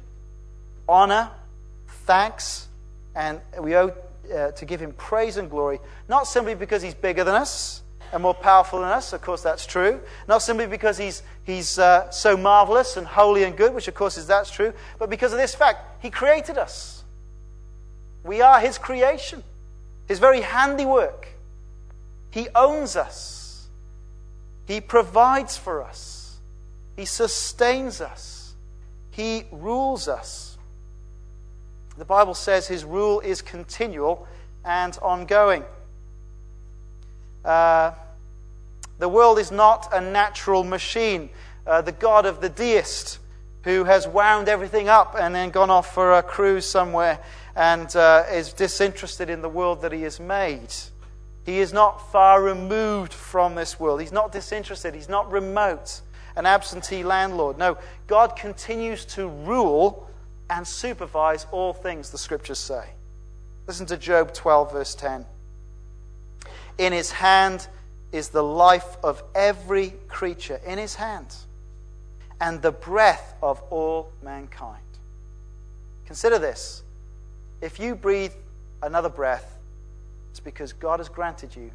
honor, 0.88 1.30
thanks, 2.06 2.68
and 3.14 3.40
we 3.60 3.74
owe 3.76 3.92
uh, 4.32 4.52
to 4.52 4.64
give 4.64 4.80
him 4.80 4.92
praise 4.92 5.36
and 5.36 5.50
glory, 5.50 5.80
not 6.08 6.26
simply 6.26 6.54
because 6.54 6.82
he's 6.82 6.94
bigger 6.94 7.24
than 7.24 7.34
us, 7.34 7.82
and 8.12 8.22
more 8.22 8.34
powerful 8.34 8.80
than 8.80 8.88
us. 8.88 9.12
Of 9.12 9.20
course, 9.20 9.42
that's 9.42 9.66
true. 9.66 10.00
Not 10.28 10.42
simply 10.42 10.66
because 10.66 10.96
he's, 10.96 11.24
he's 11.42 11.78
uh, 11.78 12.08
so 12.10 12.36
marvelous 12.36 12.96
and 12.96 13.06
holy 13.06 13.42
and 13.42 13.56
good, 13.56 13.74
which 13.74 13.88
of 13.88 13.94
course 13.94 14.16
is 14.16 14.28
that's 14.28 14.50
true, 14.50 14.72
but 14.98 15.10
because 15.10 15.32
of 15.32 15.38
this 15.38 15.54
fact, 15.54 16.02
he 16.02 16.10
created 16.10 16.56
us. 16.56 17.04
We 18.22 18.40
are 18.42 18.60
his 18.60 18.78
creation, 18.78 19.42
his 20.06 20.18
very 20.20 20.40
handiwork. 20.40 21.28
He 22.30 22.48
owns 22.54 22.96
us. 22.96 23.35
He 24.66 24.80
provides 24.80 25.56
for 25.56 25.82
us. 25.82 26.38
He 26.96 27.04
sustains 27.04 28.00
us. 28.00 28.54
He 29.10 29.44
rules 29.50 30.08
us. 30.08 30.58
The 31.96 32.04
Bible 32.04 32.34
says 32.34 32.66
his 32.68 32.84
rule 32.84 33.20
is 33.20 33.40
continual 33.40 34.26
and 34.64 34.98
ongoing. 35.00 35.64
Uh, 37.44 37.92
the 38.98 39.08
world 39.08 39.38
is 39.38 39.50
not 39.50 39.88
a 39.92 40.00
natural 40.00 40.64
machine. 40.64 41.30
Uh, 41.66 41.80
the 41.80 41.92
God 41.92 42.26
of 42.26 42.40
the 42.40 42.48
deist 42.48 43.18
who 43.62 43.84
has 43.84 44.06
wound 44.06 44.48
everything 44.48 44.88
up 44.88 45.16
and 45.18 45.34
then 45.34 45.50
gone 45.50 45.70
off 45.70 45.92
for 45.92 46.14
a 46.14 46.22
cruise 46.22 46.66
somewhere 46.66 47.18
and 47.54 47.94
uh, 47.96 48.24
is 48.30 48.52
disinterested 48.52 49.30
in 49.30 49.42
the 49.42 49.48
world 49.48 49.82
that 49.82 49.92
he 49.92 50.02
has 50.02 50.20
made. 50.20 50.72
He 51.46 51.60
is 51.60 51.72
not 51.72 52.10
far 52.10 52.42
removed 52.42 53.14
from 53.14 53.54
this 53.54 53.78
world. 53.78 54.00
He's 54.00 54.10
not 54.10 54.32
disinterested. 54.32 54.96
He's 54.96 55.08
not 55.08 55.30
remote, 55.30 56.00
an 56.34 56.44
absentee 56.44 57.04
landlord. 57.04 57.56
No, 57.56 57.78
God 58.08 58.34
continues 58.34 59.04
to 59.06 59.28
rule 59.28 60.10
and 60.50 60.66
supervise 60.66 61.46
all 61.52 61.72
things, 61.72 62.10
the 62.10 62.18
scriptures 62.18 62.58
say. 62.58 62.88
Listen 63.68 63.86
to 63.86 63.96
Job 63.96 64.34
12, 64.34 64.72
verse 64.72 64.94
10. 64.96 65.24
In 66.78 66.92
his 66.92 67.12
hand 67.12 67.68
is 68.10 68.30
the 68.30 68.42
life 68.42 68.96
of 69.04 69.22
every 69.34 69.94
creature, 70.08 70.60
in 70.66 70.78
his 70.78 70.96
hand, 70.96 71.32
and 72.40 72.60
the 72.60 72.72
breath 72.72 73.34
of 73.40 73.62
all 73.70 74.10
mankind. 74.20 74.82
Consider 76.06 76.40
this. 76.40 76.82
If 77.60 77.78
you 77.78 77.94
breathe 77.94 78.32
another 78.82 79.08
breath, 79.08 79.55
it's 80.36 80.40
because 80.44 80.74
God 80.74 81.00
has 81.00 81.08
granted 81.08 81.56
you 81.56 81.70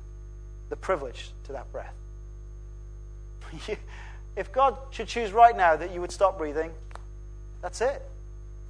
the 0.70 0.76
privilege 0.76 1.32
to 1.46 1.54
that 1.54 1.72
breath. 1.72 1.96
if 4.36 4.52
God 4.52 4.78
should 4.92 5.08
choose 5.08 5.32
right 5.32 5.58
now 5.58 5.76
that 5.76 5.92
you 5.92 6.00
would 6.00 6.12
stop 6.12 6.38
breathing, 6.38 6.70
that's 7.64 7.82
it. 7.82 8.04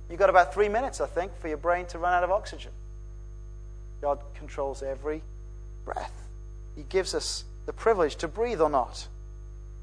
You've 0.10 0.18
got 0.18 0.30
about 0.30 0.54
three 0.54 0.70
minutes, 0.70 1.02
I 1.02 1.08
think, 1.08 1.38
for 1.38 1.50
your 1.50 1.58
brain 1.58 1.88
to 1.88 2.00
run 2.00 2.14
out 2.14 2.24
of 2.24 2.32
oxygen. 2.32 2.72
God 4.02 4.22
controls 4.34 4.82
every 4.82 5.24
breath. 5.84 6.30
He 6.78 6.84
gives 6.84 7.14
us 7.14 7.44
the 7.66 7.74
privilege 7.74 8.16
to 8.18 8.30
breathe 8.30 8.62
or 8.62 8.70
not. 8.70 9.10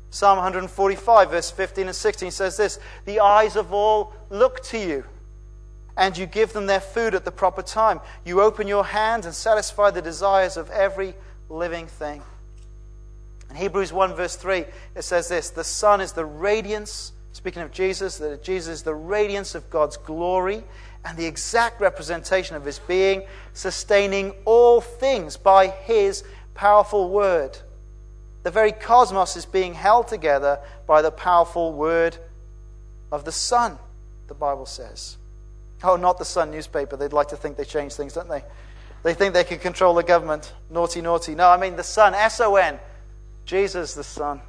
Psalm 0.08 0.38
145, 0.38 1.30
verse 1.30 1.50
15 1.50 1.88
and 1.88 1.94
16 1.94 2.30
says 2.30 2.56
this 2.56 2.78
The 3.04 3.20
eyes 3.20 3.56
of 3.56 3.74
all 3.74 4.14
look 4.30 4.62
to 4.64 4.78
you, 4.78 5.04
and 5.98 6.16
you 6.16 6.26
give 6.26 6.52
them 6.52 6.66
their 6.66 6.80
food 6.80 7.14
at 7.14 7.24
the 7.24 7.32
proper 7.32 7.60
time. 7.60 8.00
You 8.24 8.40
open 8.40 8.68
your 8.68 8.84
hand 8.84 9.24
and 9.24 9.34
satisfy 9.34 9.90
the 9.90 10.00
desires 10.00 10.56
of 10.56 10.70
every 10.70 11.14
living 11.50 11.88
thing. 11.88 12.22
In 13.50 13.56
Hebrews 13.56 13.92
1, 13.92 14.14
verse 14.14 14.36
3, 14.36 14.64
it 14.94 15.02
says 15.02 15.28
this 15.28 15.50
The 15.50 15.64
Son 15.64 16.00
is 16.00 16.12
the 16.12 16.24
radiance, 16.24 17.12
speaking 17.32 17.62
of 17.62 17.72
Jesus, 17.72 18.16
that 18.18 18.44
Jesus 18.44 18.74
is 18.74 18.82
the 18.84 18.94
radiance 18.94 19.56
of 19.56 19.68
God's 19.70 19.96
glory 19.96 20.62
and 21.04 21.18
the 21.18 21.26
exact 21.26 21.80
representation 21.80 22.54
of 22.54 22.64
his 22.64 22.78
being, 22.78 23.24
sustaining 23.52 24.32
all 24.44 24.80
things 24.80 25.36
by 25.36 25.66
his 25.66 26.22
powerful 26.54 27.10
word. 27.10 27.58
The 28.44 28.52
very 28.52 28.72
cosmos 28.72 29.36
is 29.36 29.46
being 29.46 29.74
held 29.74 30.06
together 30.06 30.60
by 30.86 31.02
the 31.02 31.10
powerful 31.10 31.72
word 31.72 32.16
of 33.10 33.24
the 33.24 33.32
Sun, 33.32 33.78
the 34.28 34.34
Bible 34.34 34.66
says. 34.66 35.16
Oh, 35.82 35.96
not 35.96 36.18
the 36.18 36.24
Sun 36.24 36.50
newspaper. 36.50 36.96
They'd 36.96 37.12
like 37.12 37.28
to 37.28 37.36
think 37.36 37.56
they 37.56 37.64
change 37.64 37.94
things, 37.94 38.14
don't 38.14 38.28
they? 38.28 38.44
They 39.02 39.14
think 39.14 39.32
they 39.34 39.44
can 39.44 39.58
control 39.58 39.94
the 39.94 40.02
government. 40.02 40.52
Naughty, 40.70 41.00
naughty. 41.00 41.34
No, 41.34 41.48
I 41.48 41.56
mean 41.56 41.76
the 41.76 41.84
Son, 41.84 42.14
S 42.14 42.40
O 42.40 42.56
N. 42.56 42.78
Jesus 43.44 43.94
the 43.94 44.04
Son. 44.04 44.40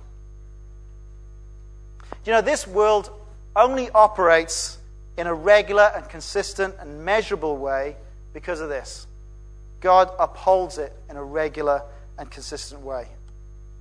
You 2.26 2.34
know, 2.34 2.42
this 2.42 2.68
world 2.68 3.12
only 3.56 3.90
operates 3.92 4.78
in 5.18 5.28
a 5.28 5.34
regular 5.34 5.92
and 5.96 6.08
consistent 6.10 6.76
and 6.80 7.06
measurable 7.06 7.58
way 7.58 7.96
because 8.34 8.60
of 8.60 8.70
this. 8.70 9.08
God 9.80 10.12
upholds 10.20 10.78
it 10.78 10.94
in 11.10 11.16
a 11.16 11.24
regular 11.24 11.84
and 12.18 12.30
consistent 12.30 12.82
way. 12.82 13.08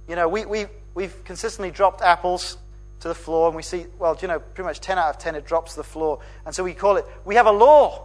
You 0.09 0.17
know, 0.17 0.29
we, 0.29 0.45
we, 0.45 0.67
we've 0.95 1.25
consistently 1.25 1.71
dropped 1.71 2.01
apples 2.01 2.59
to 3.01 3.09
the 3.09 3.15
floor, 3.15 3.49
and 3.49 3.57
we 3.57 3.63
see, 3.63 3.87
well, 3.99 4.17
you 4.21 4.29
know, 4.29 4.41
pretty 4.41 4.67
much 4.67 4.81
10 4.81 4.99
out 4.99 5.11
of 5.11 5.19
10 5.19 5.35
it 5.35 5.47
drops 5.47 5.73
to 5.73 5.79
the 5.79 5.85
floor. 5.85 6.21
And 6.45 6.55
so 6.55 6.65
we 6.65 6.75
call 6.75 6.97
it, 6.97 7.07
we 7.25 7.37
have 7.37 7.47
a 7.47 7.53
law. 7.53 8.05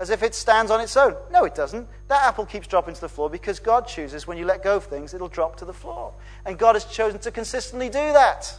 As 0.00 0.10
if 0.10 0.24
it 0.24 0.34
stands 0.34 0.72
on 0.72 0.80
its 0.80 0.96
own. 0.96 1.14
No, 1.30 1.44
it 1.44 1.54
doesn't. 1.54 1.88
That 2.08 2.24
apple 2.24 2.46
keeps 2.46 2.66
dropping 2.66 2.94
to 2.96 3.00
the 3.00 3.08
floor 3.08 3.30
because 3.30 3.60
God 3.60 3.86
chooses 3.86 4.26
when 4.26 4.36
you 4.36 4.44
let 4.44 4.64
go 4.64 4.76
of 4.76 4.84
things, 4.84 5.14
it'll 5.14 5.28
drop 5.28 5.56
to 5.56 5.64
the 5.64 5.72
floor. 5.72 6.12
And 6.44 6.58
God 6.58 6.74
has 6.74 6.84
chosen 6.84 7.20
to 7.20 7.30
consistently 7.30 7.88
do 7.88 8.12
that. 8.12 8.58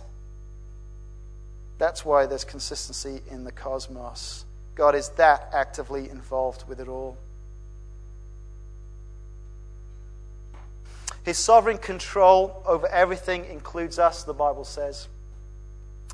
That's 1.77 2.05
why 2.05 2.25
there's 2.25 2.45
consistency 2.45 3.21
in 3.29 3.43
the 3.43 3.51
cosmos. 3.51 4.45
God 4.75 4.95
is 4.95 5.09
that 5.09 5.49
actively 5.53 6.09
involved 6.09 6.67
with 6.69 6.79
it 6.79 6.87
all. 6.87 7.17
His 11.25 11.39
sovereign 11.39 11.79
control 11.79 12.61
over 12.67 12.87
everything 12.87 13.45
includes 13.45 13.97
us, 13.97 14.23
the 14.23 14.33
Bible 14.33 14.63
says. 14.63 15.07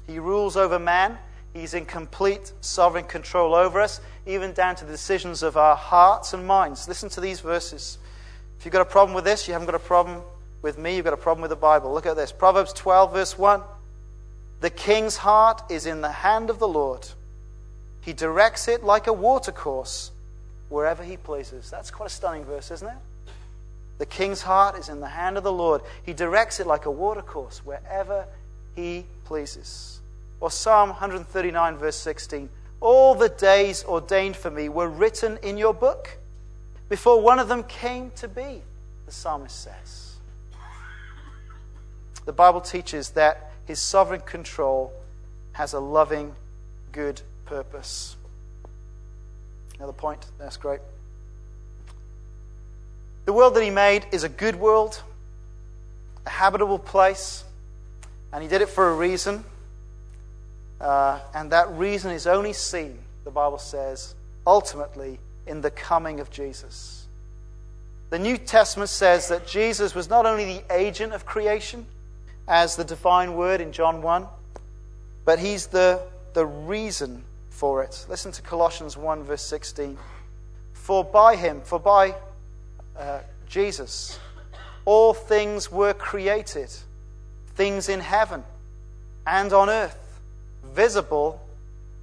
He 0.07 0.19
rules 0.19 0.55
over 0.55 0.79
man. 0.79 1.17
He's 1.53 1.73
in 1.73 1.85
complete 1.85 2.53
sovereign 2.61 3.03
control 3.03 3.53
over 3.53 3.81
us, 3.81 3.99
even 4.25 4.53
down 4.53 4.75
to 4.77 4.85
the 4.85 4.93
decisions 4.93 5.43
of 5.43 5.57
our 5.57 5.75
hearts 5.75 6.33
and 6.33 6.47
minds. 6.47 6.87
Listen 6.87 7.09
to 7.09 7.19
these 7.19 7.41
verses. 7.41 7.97
If 8.57 8.65
you've 8.65 8.71
got 8.71 8.81
a 8.81 8.85
problem 8.85 9.13
with 9.13 9.25
this, 9.25 9.49
you 9.49 9.53
haven't 9.53 9.65
got 9.65 9.75
a 9.75 9.79
problem 9.79 10.21
with 10.61 10.77
me, 10.77 10.95
you've 10.95 11.03
got 11.03 11.13
a 11.13 11.17
problem 11.17 11.41
with 11.41 11.49
the 11.49 11.57
Bible. 11.57 11.93
Look 11.93 12.05
at 12.05 12.15
this 12.15 12.31
Proverbs 12.31 12.71
12, 12.71 13.11
verse 13.11 13.37
1. 13.37 13.61
The 14.61 14.69
king's 14.69 15.17
heart 15.17 15.63
is 15.69 15.85
in 15.85 15.99
the 15.99 16.11
hand 16.11 16.49
of 16.49 16.59
the 16.59 16.67
Lord, 16.67 17.09
he 18.01 18.13
directs 18.13 18.67
it 18.67 18.83
like 18.83 19.07
a 19.07 19.13
watercourse 19.13 20.11
wherever 20.69 21.03
he 21.03 21.17
pleases. 21.17 21.69
That's 21.69 21.91
quite 21.91 22.07
a 22.07 22.09
stunning 22.13 22.45
verse, 22.45 22.71
isn't 22.71 22.87
it? 22.87 22.97
The 24.01 24.07
king's 24.07 24.41
heart 24.41 24.79
is 24.79 24.89
in 24.89 24.99
the 24.99 25.09
hand 25.09 25.37
of 25.37 25.43
the 25.43 25.51
Lord. 25.51 25.83
He 26.01 26.11
directs 26.11 26.59
it 26.59 26.65
like 26.65 26.87
a 26.87 26.91
watercourse 26.91 27.63
wherever 27.63 28.25
he 28.75 29.05
pleases. 29.25 30.01
Or 30.39 30.49
Psalm 30.49 30.89
139, 30.89 31.77
verse 31.77 31.97
16 31.97 32.49
All 32.79 33.13
the 33.13 33.29
days 33.29 33.83
ordained 33.83 34.35
for 34.35 34.49
me 34.49 34.69
were 34.69 34.89
written 34.89 35.37
in 35.43 35.55
your 35.55 35.75
book 35.75 36.17
before 36.89 37.21
one 37.21 37.37
of 37.37 37.47
them 37.47 37.61
came 37.61 38.09
to 38.15 38.27
be, 38.27 38.63
the 39.05 39.11
psalmist 39.11 39.61
says. 39.61 40.15
The 42.25 42.33
Bible 42.33 42.61
teaches 42.61 43.11
that 43.11 43.51
his 43.65 43.79
sovereign 43.79 44.21
control 44.21 44.91
has 45.51 45.73
a 45.73 45.79
loving, 45.79 46.33
good 46.91 47.21
purpose. 47.45 48.15
Another 49.77 49.93
point. 49.93 50.25
That's 50.39 50.57
great. 50.57 50.79
The 53.25 53.33
world 53.33 53.55
that 53.55 53.63
he 53.63 53.69
made 53.69 54.05
is 54.11 54.23
a 54.23 54.29
good 54.29 54.55
world, 54.55 55.01
a 56.25 56.29
habitable 56.29 56.79
place, 56.79 57.43
and 58.33 58.41
he 58.41 58.49
did 58.49 58.61
it 58.61 58.69
for 58.69 58.89
a 58.89 58.95
reason. 58.95 59.43
Uh, 60.79 61.19
and 61.35 61.51
that 61.51 61.69
reason 61.71 62.11
is 62.11 62.25
only 62.25 62.53
seen, 62.53 62.97
the 63.23 63.31
Bible 63.31 63.59
says, 63.59 64.15
ultimately 64.47 65.19
in 65.45 65.61
the 65.61 65.69
coming 65.69 66.19
of 66.19 66.31
Jesus. 66.31 67.05
The 68.09 68.19
New 68.19 68.37
Testament 68.37 68.89
says 68.89 69.27
that 69.27 69.47
Jesus 69.47 69.93
was 69.93 70.09
not 70.09 70.25
only 70.25 70.45
the 70.45 70.63
agent 70.71 71.13
of 71.13 71.25
creation, 71.25 71.85
as 72.47 72.75
the 72.75 72.83
divine 72.83 73.35
word 73.35 73.61
in 73.61 73.71
John 73.71 74.01
1, 74.01 74.27
but 75.23 75.39
he's 75.39 75.67
the, 75.67 76.01
the 76.33 76.45
reason 76.45 77.23
for 77.49 77.83
it. 77.83 78.05
Listen 78.09 78.31
to 78.33 78.41
Colossians 78.41 78.97
1, 78.97 79.23
verse 79.23 79.43
16. 79.43 79.97
For 80.73 81.03
by 81.03 81.35
him, 81.35 81.61
for 81.63 81.79
by 81.79 82.15
uh, 83.01 83.19
Jesus, 83.49 84.19
all 84.85 85.13
things 85.13 85.71
were 85.71 85.93
created, 85.93 86.69
things 87.55 87.89
in 87.89 87.99
heaven 87.99 88.43
and 89.25 89.51
on 89.51 89.69
earth, 89.69 90.19
visible 90.63 91.41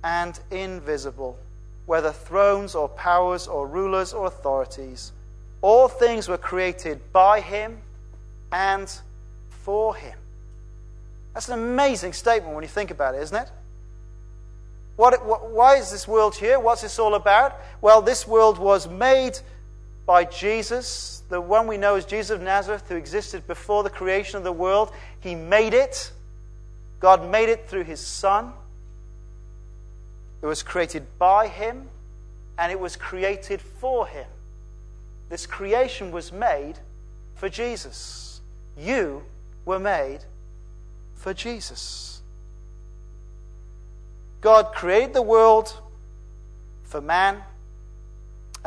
and 0.02 0.38
invisible, 0.50 1.38
whether 1.87 2.11
thrones 2.11 2.74
or 2.74 2.88
powers 2.88 3.46
or 3.46 3.66
rulers 3.66 4.12
or 4.12 4.26
authorities. 4.26 5.12
All 5.62 5.88
things 5.88 6.28
were 6.28 6.38
created 6.38 7.12
by 7.12 7.40
him 7.40 7.78
and 8.50 8.92
for 9.48 9.94
him. 9.94 10.18
That's 11.32 11.48
an 11.48 11.58
amazing 11.58 12.12
statement 12.12 12.54
when 12.54 12.64
you 12.64 12.68
think 12.68 12.90
about 12.90 13.14
it, 13.14 13.22
isn't 13.22 13.37
it? 13.37 13.50
What, 14.96 15.24
what, 15.24 15.50
why 15.50 15.76
is 15.76 15.92
this 15.92 16.08
world 16.08 16.34
here? 16.34 16.58
What's 16.58 16.82
this 16.82 16.98
all 16.98 17.14
about? 17.14 17.54
Well, 17.80 18.02
this 18.02 18.26
world 18.26 18.58
was 18.58 18.88
made 18.88 19.38
by 20.08 20.24
Jesus, 20.24 21.22
the 21.28 21.38
one 21.38 21.66
we 21.66 21.76
know 21.76 21.96
as 21.96 22.06
Jesus 22.06 22.30
of 22.30 22.40
Nazareth, 22.40 22.88
who 22.88 22.96
existed 22.96 23.46
before 23.46 23.82
the 23.82 23.90
creation 23.90 24.38
of 24.38 24.42
the 24.42 24.50
world. 24.50 24.90
He 25.20 25.34
made 25.34 25.74
it. 25.74 26.12
God 26.98 27.30
made 27.30 27.50
it 27.50 27.68
through 27.68 27.84
his 27.84 28.00
Son. 28.00 28.54
It 30.40 30.46
was 30.46 30.62
created 30.62 31.04
by 31.18 31.46
him, 31.46 31.90
and 32.56 32.72
it 32.72 32.80
was 32.80 32.96
created 32.96 33.60
for 33.60 34.06
him. 34.06 34.24
This 35.28 35.44
creation 35.44 36.10
was 36.10 36.32
made 36.32 36.78
for 37.34 37.50
Jesus. 37.50 38.40
You 38.78 39.24
were 39.66 39.78
made 39.78 40.20
for 41.16 41.34
Jesus. 41.34 42.22
God 44.40 44.72
created 44.74 45.12
the 45.12 45.20
world 45.20 45.82
for 46.82 47.02
man 47.02 47.42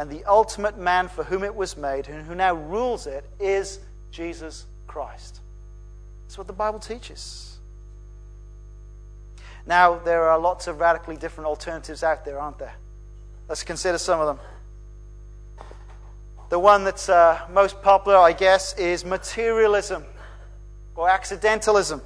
and 0.01 0.09
the 0.09 0.25
ultimate 0.25 0.79
man 0.79 1.07
for 1.07 1.23
whom 1.23 1.43
it 1.43 1.53
was 1.53 1.77
made, 1.77 2.07
and 2.07 2.25
who 2.25 2.33
now 2.33 2.55
rules 2.55 3.05
it, 3.05 3.23
is 3.39 3.77
Jesus 4.09 4.65
Christ. 4.87 5.41
That's 6.23 6.39
what 6.39 6.47
the 6.47 6.53
Bible 6.53 6.79
teaches. 6.79 7.59
Now, 9.67 9.99
there 9.99 10.27
are 10.27 10.39
lots 10.39 10.65
of 10.65 10.79
radically 10.79 11.17
different 11.17 11.47
alternatives 11.47 12.01
out 12.01 12.25
there, 12.25 12.39
aren't 12.39 12.57
there? 12.57 12.73
Let's 13.47 13.61
consider 13.61 13.99
some 13.99 14.19
of 14.19 14.25
them. 14.25 14.39
The 16.49 16.57
one 16.57 16.83
that's 16.83 17.07
uh, 17.07 17.39
most 17.53 17.79
popular, 17.83 18.17
I 18.17 18.33
guess, 18.33 18.75
is 18.79 19.05
materialism 19.05 20.03
or 20.95 21.09
accidentalism. 21.09 22.01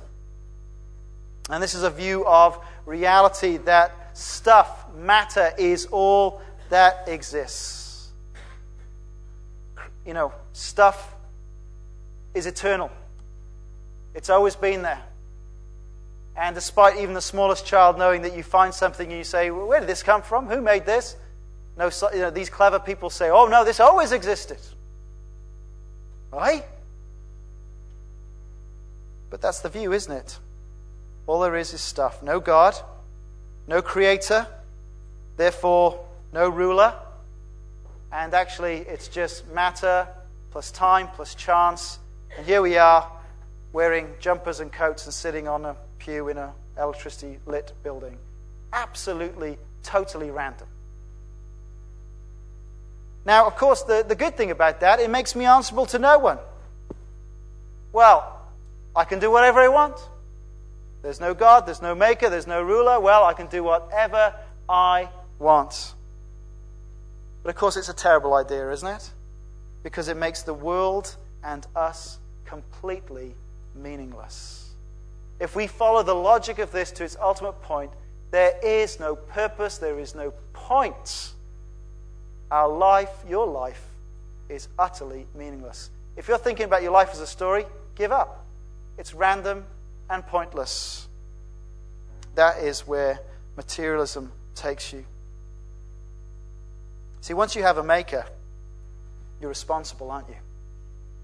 And 1.50 1.64
this 1.64 1.74
is 1.74 1.84
a 1.84 1.90
view 1.90 2.26
of 2.26 2.62
reality 2.86 3.56
that 3.56 4.18
stuff, 4.18 4.94
matter, 4.98 5.54
is 5.58 5.86
all 5.86 6.42
that 6.68 7.08
exists. 7.08 7.84
You 10.06 10.14
know, 10.14 10.34
stuff 10.54 11.16
is 12.34 12.46
eternal, 12.46 12.92
it's 14.14 14.30
always 14.30 14.56
been 14.56 14.82
there. 14.82 15.02
And 16.38 16.54
despite 16.54 16.98
even 16.98 17.14
the 17.14 17.22
smallest 17.22 17.66
child 17.66 17.98
knowing 17.98 18.24
that 18.24 18.36
you 18.36 18.44
find 18.44 18.74
something 18.74 19.08
and 19.08 19.18
you 19.18 19.24
say, 19.24 19.52
well, 19.52 19.68
Where 19.68 19.80
did 19.80 19.88
this 19.88 20.04
come 20.04 20.22
from? 20.22 20.48
Who 20.48 20.62
made 20.62 20.86
this? 20.86 21.16
No, 21.78 21.90
you 22.14 22.20
know, 22.20 22.30
these 22.30 22.50
clever 22.50 22.80
people 22.80 23.10
say, 23.10 23.30
Oh, 23.30 23.48
no, 23.48 23.64
this 23.64 23.80
always 23.80 24.12
existed. 24.12 24.58
Right? 26.32 26.66
But 29.30 29.42
that's 29.42 29.60
the 29.60 29.70
view, 29.70 29.92
isn't 29.94 30.12
it? 30.12 30.40
All 31.28 31.40
there 31.40 31.56
is 31.56 31.74
is 31.74 31.82
stuff. 31.82 32.22
No 32.22 32.40
God, 32.40 32.76
no 33.68 33.82
creator, 33.82 34.48
therefore 35.38 36.06
no 36.32 36.50
ruler. 36.50 36.94
And 38.12 38.34
actually, 38.34 38.78
it's 38.78 39.08
just 39.08 39.48
matter 39.50 40.08
plus 40.52 40.72
time 40.72 41.10
plus 41.16 41.36
chance. 41.36 42.00
And 42.38 42.46
here 42.46 42.62
we 42.62 42.78
are 42.78 43.12
wearing 43.74 44.14
jumpers 44.20 44.60
and 44.60 44.72
coats 44.72 45.06
and 45.06 45.14
sitting 45.14 45.48
on 45.48 45.66
a 45.66 45.76
pew 46.00 46.30
in 46.30 46.38
an 46.38 46.50
electricity 46.78 47.40
lit 47.46 47.74
building. 47.84 48.18
Absolutely, 48.72 49.58
totally 49.84 50.32
random. 50.32 50.68
Now, 53.26 53.48
of 53.48 53.56
course, 53.56 53.82
the, 53.82 54.06
the 54.08 54.16
good 54.16 54.38
thing 54.38 54.52
about 54.52 54.82
that, 54.82 55.00
it 55.00 55.10
makes 55.10 55.36
me 55.36 55.46
answerable 55.46 55.88
to 55.88 56.00
no 56.00 56.20
one. 56.20 56.38
Well, 57.92 58.40
I 58.96 59.04
can 59.04 59.20
do 59.20 59.32
whatever 59.32 59.60
I 59.60 59.68
want. 59.68 59.98
There's 61.02 61.20
no 61.20 61.34
God, 61.34 61.66
there's 61.66 61.82
no 61.82 61.96
maker, 61.96 62.30
there's 62.30 62.48
no 62.48 62.62
ruler. 62.62 63.00
Well, 63.00 63.24
I 63.24 63.34
can 63.34 63.48
do 63.48 63.64
whatever 63.64 64.34
I 64.70 65.10
want. 65.40 65.95
But 67.46 67.52
of 67.52 67.58
course, 67.58 67.78
it's 67.78 67.90
a 67.90 67.94
terrible 67.94 68.34
idea, 68.34 68.72
isn't 68.72 68.88
it? 68.88 69.12
Because 69.84 70.08
it 70.08 70.18
makes 70.18 70.42
the 70.42 70.54
world 70.56 71.16
and 71.44 71.68
us 71.76 72.18
completely 72.44 73.36
meaningless. 73.76 74.72
If 75.40 75.56
we 75.56 75.68
follow 75.68 76.02
the 76.02 76.16
logic 76.16 76.58
of 76.58 76.72
this 76.72 76.92
to 76.94 77.04
its 77.04 77.16
ultimate 77.22 77.62
point, 77.62 77.92
there 78.32 78.58
is 78.64 79.00
no 79.00 79.16
purpose, 79.16 79.78
there 79.78 80.00
is 80.00 80.16
no 80.16 80.34
point. 80.54 81.34
Our 82.50 82.68
life, 82.68 83.12
your 83.30 83.46
life, 83.46 83.86
is 84.50 84.68
utterly 84.80 85.28
meaningless. 85.36 85.92
If 86.18 86.28
you're 86.28 86.40
thinking 86.40 86.66
about 86.66 86.82
your 86.82 86.94
life 86.94 87.12
as 87.14 87.20
a 87.20 87.28
story, 87.28 87.66
give 87.94 88.12
up. 88.12 88.44
It's 88.98 89.14
random 89.14 89.66
and 90.10 90.26
pointless. 90.26 91.08
That 92.34 92.58
is 92.64 92.88
where 92.88 93.20
materialism 93.56 94.32
takes 94.56 94.92
you. 94.92 95.06
See, 97.26 97.34
once 97.34 97.56
you 97.56 97.64
have 97.64 97.80
a 97.80 97.84
maker, 97.84 98.24
you're 99.42 99.50
responsible, 99.50 100.12
aren't 100.12 100.30
you? 100.30 100.36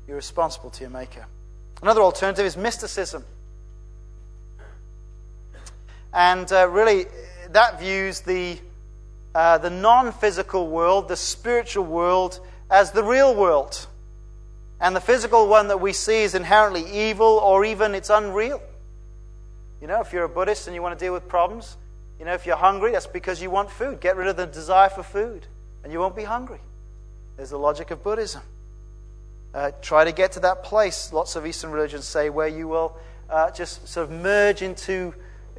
You're 0.07 0.15
responsible 0.15 0.71
to 0.71 0.81
your 0.81 0.89
maker. 0.89 1.27
Another 1.83 2.01
alternative 2.01 2.43
is 2.43 2.57
mysticism. 2.57 3.23
And 6.11 6.51
uh, 6.51 6.67
really, 6.69 7.05
that 7.51 7.79
views 7.79 8.21
the, 8.21 8.57
uh, 9.35 9.59
the 9.59 9.69
non 9.69 10.11
physical 10.11 10.69
world, 10.69 11.07
the 11.07 11.15
spiritual 11.15 11.85
world, 11.85 12.39
as 12.71 12.89
the 12.93 13.03
real 13.03 13.35
world. 13.35 13.85
And 14.79 14.95
the 14.95 15.01
physical 15.01 15.47
one 15.47 15.67
that 15.67 15.81
we 15.81 15.93
see 15.93 16.23
is 16.23 16.33
inherently 16.33 17.09
evil 17.09 17.27
or 17.27 17.63
even 17.63 17.93
it's 17.93 18.09
unreal. 18.09 18.59
You 19.79 19.85
know, 19.87 20.01
if 20.01 20.11
you're 20.13 20.23
a 20.23 20.29
Buddhist 20.29 20.65
and 20.65 20.75
you 20.75 20.81
want 20.81 20.97
to 20.97 21.05
deal 21.05 21.13
with 21.13 21.27
problems, 21.27 21.77
you 22.17 22.25
know, 22.25 22.33
if 22.33 22.47
you're 22.47 22.55
hungry, 22.55 22.93
that's 22.93 23.05
because 23.05 23.39
you 23.39 23.51
want 23.51 23.69
food. 23.69 23.99
Get 24.01 24.17
rid 24.17 24.27
of 24.27 24.35
the 24.35 24.47
desire 24.47 24.89
for 24.89 25.03
food, 25.03 25.45
and 25.83 25.91
you 25.91 25.99
won't 25.99 26.15
be 26.15 26.23
hungry. 26.23 26.59
There's 27.37 27.49
the 27.49 27.57
logic 27.57 27.91
of 27.91 28.03
Buddhism. 28.03 28.41
Uh, 29.53 29.71
try 29.81 30.05
to 30.05 30.11
get 30.11 30.33
to 30.33 30.39
that 30.41 30.63
place, 30.63 31.11
lots 31.11 31.35
of 31.35 31.45
Eastern 31.45 31.71
religions 31.71 32.05
say, 32.05 32.29
where 32.29 32.47
you 32.47 32.67
will 32.67 32.97
uh, 33.29 33.51
just 33.51 33.87
sort 33.87 34.09
of 34.09 34.11
merge 34.11 34.61
into 34.61 35.13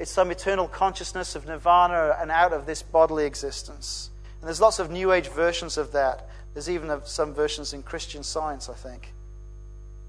some 0.04 0.30
eternal 0.30 0.66
consciousness 0.66 1.35
of 1.35 1.46
nirvana 1.46 2.16
and 2.20 2.30
out 2.30 2.52
of 2.52 2.66
this 2.66 2.82
bodily 2.82 3.26
existence. 3.26 4.11
And 4.40 4.48
there's 4.48 4.61
lots 4.61 4.78
of 4.78 4.90
New 4.90 5.12
Age 5.12 5.28
versions 5.28 5.76
of 5.76 5.92
that. 5.92 6.28
There's 6.54 6.68
even 6.68 6.90
some 7.04 7.35
versions 7.35 7.72
in 7.72 7.82
Christian 7.82 8.22
science, 8.22 8.68
I 8.68 8.74
think. 8.74 9.12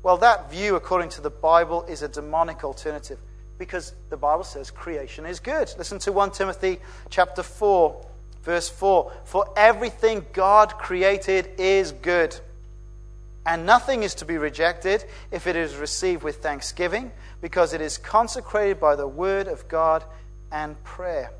Well, 0.01 0.17
that 0.17 0.51
view, 0.51 0.75
according 0.75 1.09
to 1.09 1.21
the 1.21 1.29
Bible, 1.29 1.83
is 1.83 2.01
a 2.01 2.07
demonic 2.07 2.63
alternative 2.63 3.19
because 3.57 3.93
the 4.09 4.17
Bible 4.17 4.43
says 4.43 4.71
creation 4.71 5.25
is 5.25 5.39
good. 5.39 5.73
Listen 5.77 5.99
to 5.99 6.11
1 6.11 6.31
Timothy 6.31 6.79
chapter 7.09 7.43
4, 7.43 8.05
verse 8.43 8.69
4. 8.69 9.11
For 9.23 9.51
everything 9.57 10.25
God 10.33 10.77
created 10.77 11.49
is 11.57 11.91
good, 11.91 12.39
and 13.45 13.65
nothing 13.65 14.03
is 14.03 14.15
to 14.15 14.25
be 14.25 14.37
rejected 14.37 15.05
if 15.31 15.47
it 15.47 15.55
is 15.55 15.75
received 15.75 16.23
with 16.23 16.37
thanksgiving, 16.37 17.11
because 17.41 17.73
it 17.73 17.81
is 17.81 17.97
consecrated 17.97 18.79
by 18.79 18.95
the 18.95 19.07
word 19.07 19.47
of 19.47 19.67
God 19.67 20.03
and 20.51 20.81
prayer. 20.83 21.31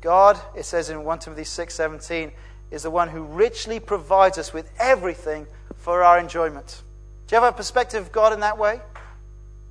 God, 0.00 0.38
it 0.54 0.64
says 0.64 0.90
in 0.90 1.04
1 1.04 1.18
Timothy 1.20 1.44
6:17, 1.44 2.32
is 2.70 2.82
the 2.82 2.90
one 2.90 3.08
who 3.08 3.22
richly 3.22 3.80
provides 3.80 4.38
us 4.38 4.52
with 4.52 4.70
everything 4.78 5.46
for 5.76 6.02
our 6.02 6.18
enjoyment. 6.18 6.82
Do 7.26 7.36
you 7.36 7.42
have 7.42 7.54
a 7.54 7.56
perspective 7.56 8.02
of 8.02 8.12
God 8.12 8.32
in 8.32 8.40
that 8.40 8.58
way? 8.58 8.80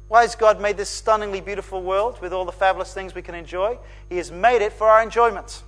Why 0.08 0.22
has 0.22 0.36
God 0.36 0.62
made 0.62 0.78
this 0.78 0.90
stunningly 0.90 1.42
beautiful 1.42 1.82
world 1.82 2.22
with 2.22 2.32
all 2.32 2.46
the 2.46 2.52
fabulous 2.52 2.94
things 2.94 3.16
we 3.16 3.22
can 3.22 3.36
enjoy? 3.36 3.78
He 4.10 4.18
has 4.18 4.32
made 4.32 4.62
it 4.62 4.74
for 4.74 4.88
our 4.88 5.02
enjoyment. 5.02 5.64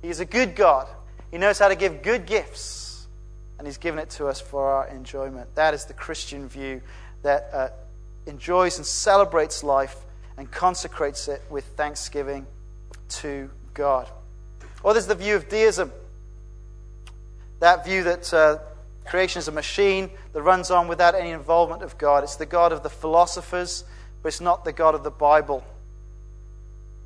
He 0.00 0.08
is 0.08 0.20
a 0.20 0.24
good 0.24 0.56
God. 0.56 0.88
He 1.30 1.38
knows 1.38 1.58
how 1.58 1.68
to 1.68 1.76
give 1.76 2.02
good 2.02 2.24
gifts, 2.24 3.06
and 3.58 3.66
He's 3.66 3.76
given 3.76 3.98
it 3.98 4.08
to 4.10 4.26
us 4.26 4.40
for 4.40 4.70
our 4.70 4.88
enjoyment. 4.88 5.54
That 5.54 5.74
is 5.74 5.84
the 5.84 5.92
Christian 5.92 6.48
view 6.48 6.80
that 7.22 7.50
uh, 7.52 7.68
enjoys 8.26 8.78
and 8.78 8.86
celebrates 8.86 9.62
life 9.62 9.96
and 10.38 10.50
consecrates 10.50 11.28
it 11.28 11.42
with 11.50 11.64
thanksgiving 11.76 12.46
to 13.08 13.50
God. 13.74 14.08
Or 14.82 14.94
there's 14.94 15.06
the 15.06 15.14
view 15.14 15.36
of 15.36 15.48
deism. 15.48 15.92
That 17.60 17.84
view 17.84 18.04
that 18.04 18.32
uh, 18.32 18.58
Creation 19.08 19.38
is 19.38 19.48
a 19.48 19.52
machine 19.52 20.10
that 20.34 20.42
runs 20.42 20.70
on 20.70 20.86
without 20.86 21.14
any 21.14 21.30
involvement 21.30 21.82
of 21.82 21.96
God. 21.96 22.24
It's 22.24 22.36
the 22.36 22.44
God 22.44 22.72
of 22.72 22.82
the 22.82 22.90
philosophers, 22.90 23.84
but 24.22 24.28
it's 24.28 24.40
not 24.40 24.66
the 24.66 24.72
God 24.72 24.94
of 24.94 25.02
the 25.02 25.10
Bible. 25.10 25.64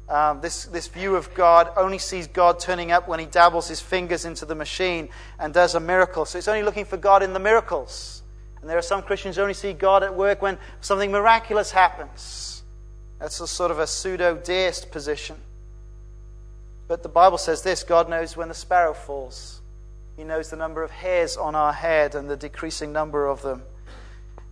Um, 0.09 0.41
this, 0.41 0.65
this 0.65 0.89
view 0.89 1.15
of 1.15 1.33
God 1.33 1.71
only 1.77 1.99
sees 1.99 2.27
God 2.27 2.59
turning 2.59 2.91
up 2.91 3.07
when 3.07 3.21
he 3.21 3.27
dabbles 3.27 3.69
his 3.69 3.81
fingers 3.81 4.25
into 4.25 4.45
the 4.45 4.57
machine 4.57 5.11
and 5.39 5.55
does 5.55 5.77
a 5.77 5.81
miracle. 5.81 6.25
So 6.25 6.39
it's 6.39 6.49
only 6.49 6.65
looking 6.65 6.85
for 6.85 6.97
God 6.97 7.23
in 7.23 7.33
the 7.35 7.39
miracles. 7.39 8.23
And 8.61 8.69
there 8.69 8.77
are 8.77 8.83
some 8.83 9.03
Christians 9.03 9.37
who 9.37 9.43
only 9.43 9.55
see 9.55 9.73
God 9.73 10.03
at 10.03 10.15
work 10.15 10.43
when 10.43 10.59
something 10.81 11.13
miraculous 11.13 11.71
happens. 11.71 12.65
That's 13.21 13.39
a 13.41 13.47
sort 13.47 13.71
of 13.71 13.79
a 13.79 13.87
pseudo 13.87 14.37
deist 14.37 14.91
position. 14.91 15.37
But 16.89 17.05
the 17.05 17.09
Bible 17.09 17.39
says 17.39 17.63
this 17.63 17.85
God 17.85 18.11
knows 18.11 18.37
when 18.37 18.49
the 18.49 18.55
sparrow 18.55 18.93
falls. 18.93 19.62
He 20.17 20.25
knows 20.25 20.51
the 20.51 20.57
number 20.57 20.83
of 20.83 20.91
hairs 20.91 21.37
on 21.37 21.55
our 21.55 21.73
head 21.73 22.15
and 22.15 22.29
the 22.29 22.37
decreasing 22.37 22.93
number 22.93 23.27
of 23.27 23.43
them. 23.43 23.63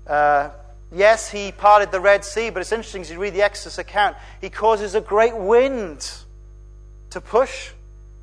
Uh, 0.06 0.50
yes, 0.90 1.30
he 1.30 1.52
parted 1.52 1.92
the 1.92 2.00
Red 2.00 2.24
Sea, 2.24 2.50
but 2.50 2.60
it's 2.60 2.72
interesting 2.72 3.02
as 3.02 3.10
you 3.10 3.20
read 3.20 3.34
the 3.34 3.42
Exodus 3.42 3.78
account, 3.78 4.16
he 4.40 4.48
causes 4.48 4.94
a 4.94 5.00
great 5.00 5.36
wind 5.36 6.10
to 7.10 7.20
push 7.20 7.70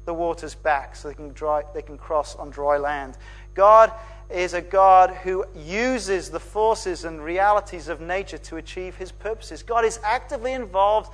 the 0.05 0.13
waters 0.13 0.55
back 0.55 0.95
so 0.95 1.09
they 1.09 1.13
can, 1.13 1.31
dry, 1.33 1.63
they 1.73 1.81
can 1.81 1.97
cross 1.97 2.35
on 2.35 2.49
dry 2.49 2.77
land. 2.77 3.17
God 3.53 3.91
is 4.29 4.53
a 4.53 4.61
God 4.61 5.11
who 5.11 5.45
uses 5.55 6.29
the 6.29 6.39
forces 6.39 7.05
and 7.05 7.23
realities 7.23 7.87
of 7.87 8.01
nature 8.01 8.37
to 8.37 8.57
achieve 8.57 8.95
his 8.95 9.11
purposes. 9.11 9.63
God 9.63 9.85
is 9.85 9.99
actively 10.03 10.53
involved 10.53 11.13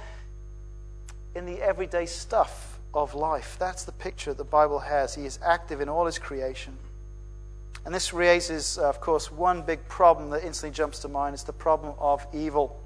in 1.36 1.46
the 1.46 1.62
everyday 1.62 2.06
stuff 2.06 2.73
of 2.94 3.16
life. 3.16 3.56
That's 3.60 3.84
the 3.84 3.92
picture 3.92 4.34
the 4.34 4.44
Bible 4.44 4.80
has. 4.80 5.16
He 5.16 5.26
is 5.26 5.40
active 5.44 5.82
in 5.82 5.90
all 5.90 6.06
his 6.06 6.20
creation. 6.20 6.78
And 7.86 7.94
this 7.94 8.14
raises, 8.14 8.78
uh, 8.78 8.88
of 8.88 9.02
course, 9.02 9.32
one 9.32 9.62
big 9.62 9.88
problem 9.88 10.30
that 10.30 10.44
instantly 10.44 10.76
jumps 10.76 11.00
to 11.00 11.10
mind 11.10 11.36
is 11.36 11.44
the 11.44 11.54
problem 11.54 11.96
of 12.00 12.26
evil. 12.34 12.80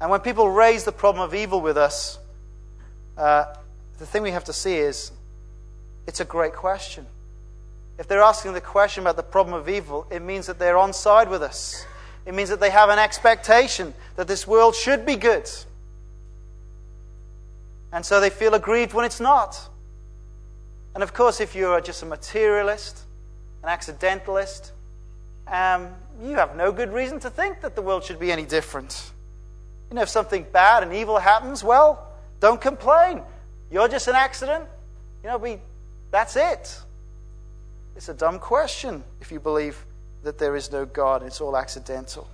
And 0.00 0.10
when 0.10 0.20
people 0.20 0.50
raise 0.50 0.84
the 0.84 0.92
problem 0.92 1.22
of 1.22 1.34
evil 1.34 1.60
with 1.60 1.76
us, 1.76 2.18
uh, 3.16 3.54
the 3.98 4.06
thing 4.06 4.22
we 4.22 4.30
have 4.30 4.44
to 4.44 4.52
see 4.52 4.76
is 4.76 5.10
it's 6.06 6.20
a 6.20 6.24
great 6.24 6.54
question. 6.54 7.06
If 7.98 8.08
they're 8.08 8.22
asking 8.22 8.52
the 8.52 8.60
question 8.60 9.02
about 9.02 9.16
the 9.16 9.22
problem 9.22 9.54
of 9.58 9.68
evil, 9.68 10.06
it 10.10 10.22
means 10.22 10.46
that 10.46 10.58
they're 10.58 10.76
on 10.76 10.92
side 10.92 11.30
with 11.30 11.42
us. 11.42 11.84
It 12.26 12.34
means 12.34 12.50
that 12.50 12.60
they 12.60 12.70
have 12.70 12.90
an 12.90 12.98
expectation 12.98 13.94
that 14.16 14.28
this 14.28 14.46
world 14.46 14.74
should 14.74 15.06
be 15.06 15.16
good 15.16 15.48
and 17.96 18.04
so 18.04 18.20
they 18.20 18.28
feel 18.28 18.52
aggrieved 18.52 18.92
when 18.92 19.06
it's 19.06 19.20
not. 19.20 19.58
And 20.92 21.02
of 21.02 21.14
course, 21.14 21.40
if 21.40 21.54
you're 21.54 21.80
just 21.80 22.02
a 22.02 22.06
materialist, 22.06 23.00
an 23.62 23.70
accidentalist, 23.70 24.72
um, 25.46 25.88
you 26.22 26.36
have 26.36 26.56
no 26.56 26.72
good 26.72 26.92
reason 26.92 27.18
to 27.20 27.30
think 27.30 27.62
that 27.62 27.74
the 27.74 27.80
world 27.80 28.04
should 28.04 28.20
be 28.20 28.30
any 28.30 28.44
different. 28.44 29.12
You 29.88 29.94
know, 29.94 30.02
if 30.02 30.10
something 30.10 30.44
bad 30.52 30.82
and 30.82 30.92
evil 30.92 31.16
happens, 31.16 31.64
well, 31.64 32.06
don't 32.38 32.60
complain. 32.60 33.22
You're 33.70 33.88
just 33.88 34.08
an 34.08 34.14
accident. 34.14 34.66
You 35.22 35.30
know, 35.30 35.38
we, 35.38 35.56
that's 36.10 36.36
it. 36.36 36.78
It's 37.96 38.10
a 38.10 38.14
dumb 38.14 38.38
question 38.38 39.04
if 39.22 39.32
you 39.32 39.40
believe 39.40 39.86
that 40.22 40.36
there 40.36 40.54
is 40.54 40.70
no 40.70 40.84
God 40.84 41.22
and 41.22 41.28
it's 41.28 41.40
all 41.40 41.56
accidental. 41.56 42.28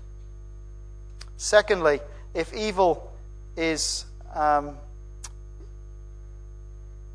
Secondly, 1.37 2.01
if 2.35 2.53
evil 2.53 3.13
is 3.57 4.07
um, 4.35 4.77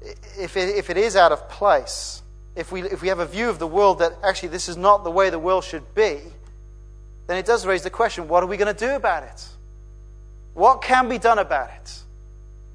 if 0.02 0.58
it, 0.58 0.76
if 0.76 0.90
it 0.90 0.98
is 0.98 1.16
out 1.16 1.32
of 1.32 1.50
place, 1.50 2.22
if 2.56 2.72
we, 2.72 2.84
if 2.84 3.02
we 3.02 3.08
have 3.10 3.20
a 3.20 3.26
view 3.26 3.50
of 3.50 3.60
the 3.60 3.68
world 3.68 4.00
that 4.00 4.14
actually 4.24 4.50
this 4.50 4.68
is 4.70 4.78
not 4.78 5.04
the 5.04 5.12
way 5.12 5.30
the 5.30 5.40
world 5.40 5.64
should 5.64 5.94
be, 5.94 6.20
then 7.28 7.38
it 7.38 7.46
does 7.46 7.66
raise 7.66 7.84
the 7.84 7.90
question 7.90 8.28
what 8.28 8.44
are 8.44 8.48
we 8.48 8.58
going 8.58 8.74
to 8.74 8.86
do 8.86 8.96
about 8.96 9.24
it? 9.24 9.48
What 10.54 10.82
can 10.82 11.08
be 11.08 11.18
done 11.18 11.40
about 11.40 11.70
it? 11.70 12.02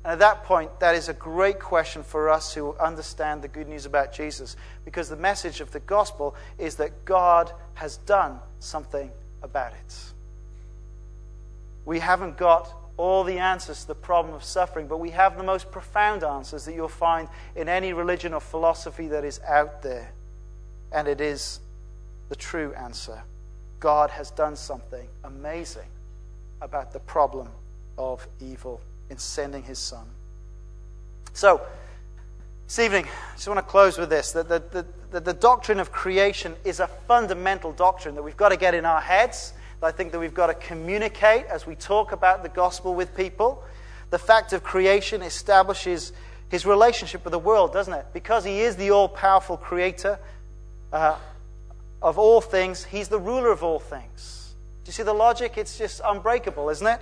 And 0.05 0.13
at 0.13 0.19
that 0.19 0.45
point, 0.45 0.81
that 0.81 0.95
is 0.95 1.09
a 1.09 1.13
great 1.13 1.61
question 1.61 2.03
for 2.03 2.29
us 2.29 2.53
who 2.53 2.75
understand 2.77 3.43
the 3.43 3.49
good 3.49 3.69
news 3.69 3.87
about 3.87 4.13
Jesus, 4.13 4.57
because 4.85 5.09
the 5.09 5.17
message 5.17 5.61
of 5.61 5.71
the 5.71 5.81
gospel 5.81 6.35
is 6.59 6.77
that 6.77 7.05
God 7.05 7.53
has 7.75 7.99
done 7.99 8.41
something 8.59 9.11
about 9.43 9.73
it. 9.73 9.95
We 11.85 12.01
haven't 12.01 12.37
got 12.37 12.73
all 12.97 13.25
the 13.25 13.39
answers 13.39 13.83
to 13.83 13.89
the 13.89 13.95
problem 13.95 14.35
of 14.35 14.45
suffering, 14.45 14.87
but 14.87 14.99
we 14.99 15.11
have 15.11 15.37
the 15.37 15.43
most 15.43 15.71
profound 15.71 16.23
answers 16.23 16.65
that 16.67 16.75
you'll 16.75 16.89
find 16.89 17.29
in 17.57 17.69
any 17.69 17.93
religion 17.93 18.35
or 18.35 18.41
philosophy 18.41 19.09
that 19.09 19.25
is 19.25 19.41
out 19.41 19.83
there. 19.83 20.13
And 20.93 21.09
it 21.09 21.21
is 21.21 21.61
the 22.29 22.37
true 22.37 22.73
answer. 22.75 23.23
God 23.81 24.11
has 24.11 24.31
done 24.31 24.57
something 24.57 25.09
amazing 25.25 25.89
about 26.61 26.93
the 26.93 27.01
problem 27.01 27.49
of 27.99 28.27
evil 28.41 28.81
in 29.11 29.19
sending 29.19 29.63
his 29.63 29.79
son. 29.79 30.07
So, 31.33 31.61
this 32.67 32.79
evening, 32.79 33.05
I 33.05 33.35
just 33.35 33.49
want 33.49 33.59
to 33.59 33.63
close 33.63 33.99
with 33.99 34.09
this 34.09 34.33
that 34.33 34.49
the, 34.49 34.87
the, 35.11 35.21
the, 35.21 35.35
doctrine 35.35 35.79
of 35.79 35.93
creation 35.93 36.55
is 36.65 36.81
a 36.81 36.87
fundamental 36.87 37.73
doctrine 37.73 38.15
that 38.15 38.23
we've 38.23 38.37
got 38.37 38.49
to 38.49 38.57
get 38.57 38.75
in 38.75 38.87
our 38.87 39.01
heads 39.01 39.53
I 39.87 39.93
think 39.93 40.13
that 40.13 40.19
we've 40.19 40.35
got 40.35 40.47
to 40.47 40.55
communicate 40.55 41.47
as 41.47 41.67
we 41.67 41.75
talk 41.75 42.13
about 42.13 42.43
the 42.43 42.49
gospel 42.49 42.95
with 42.95 43.17
people. 43.17 43.63
The 44.11 44.19
fact 44.19 44.53
of 44.53 44.63
creation 44.63 45.23
establishes 45.23 46.13
his 46.49 46.67
relationship 46.67 47.25
with 47.25 47.33
the 47.33 47.39
world, 47.39 47.73
doesn't 47.73 47.95
it? 47.95 48.07
Because 48.13 48.45
he 48.45 48.61
is 48.61 48.77
the 48.77 48.91
all 48.91 49.09
powerful 49.09 49.57
creator 49.57 50.19
uh, 50.93 51.17
of 52.03 52.19
all 52.19 52.41
things, 52.41 52.85
he's 52.85 53.09
the 53.09 53.19
ruler 53.19 53.51
of 53.51 53.63
all 53.63 53.79
things. 53.79 54.55
Do 54.85 54.89
you 54.89 54.93
see 54.93 55.03
the 55.03 55.15
logic? 55.15 55.57
It's 55.57 55.79
just 55.79 56.01
unbreakable, 56.05 56.69
isn't 56.69 56.87
it? 56.87 57.01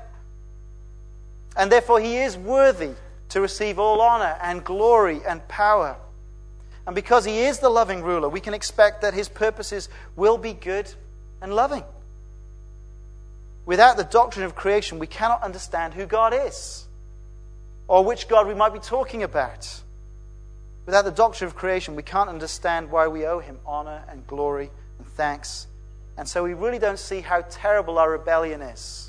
And 1.57 1.72
therefore, 1.72 2.01
he 2.01 2.18
is 2.18 2.37
worthy 2.37 2.93
to 3.31 3.41
receive 3.41 3.78
all 3.78 4.01
honor 4.01 4.37
and 4.43 4.62
glory 4.62 5.20
and 5.26 5.47
power. 5.49 5.97
And 6.87 6.95
because 6.95 7.24
he 7.24 7.41
is 7.41 7.59
the 7.59 7.68
loving 7.68 8.03
ruler, 8.03 8.28
we 8.28 8.41
can 8.41 8.55
expect 8.55 9.03
that 9.03 9.14
his 9.14 9.28
purposes 9.28 9.89
will 10.16 10.39
be 10.39 10.53
good 10.53 10.93
and 11.41 11.55
loving. 11.55 11.85
Without 13.71 13.97
the 13.97 14.03
doctrine 14.03 14.45
of 14.45 14.57
creation, 14.57 14.99
we 14.99 15.07
cannot 15.07 15.45
understand 15.45 15.95
who 15.95 16.05
God 16.05 16.35
is 16.35 16.89
or 17.87 18.05
which 18.05 18.27
God 18.27 18.49
we 18.49 18.55
might 18.55 18.73
be 18.73 18.81
talking 18.81 19.23
about. 19.23 19.81
Without 20.87 21.05
the 21.05 21.12
doctrine 21.12 21.47
of 21.47 21.55
creation, 21.55 21.95
we 21.95 22.03
can't 22.03 22.29
understand 22.29 22.91
why 22.91 23.07
we 23.07 23.25
owe 23.27 23.39
him 23.39 23.61
honor 23.64 24.03
and 24.09 24.27
glory 24.27 24.73
and 24.99 25.07
thanks. 25.07 25.68
And 26.16 26.29
so 26.29 26.43
we 26.43 26.53
really 26.53 26.81
don't 26.81 26.99
see 26.99 27.21
how 27.21 27.43
terrible 27.43 28.01
our 28.01 28.11
rebellion 28.11 28.61
is. 28.61 29.09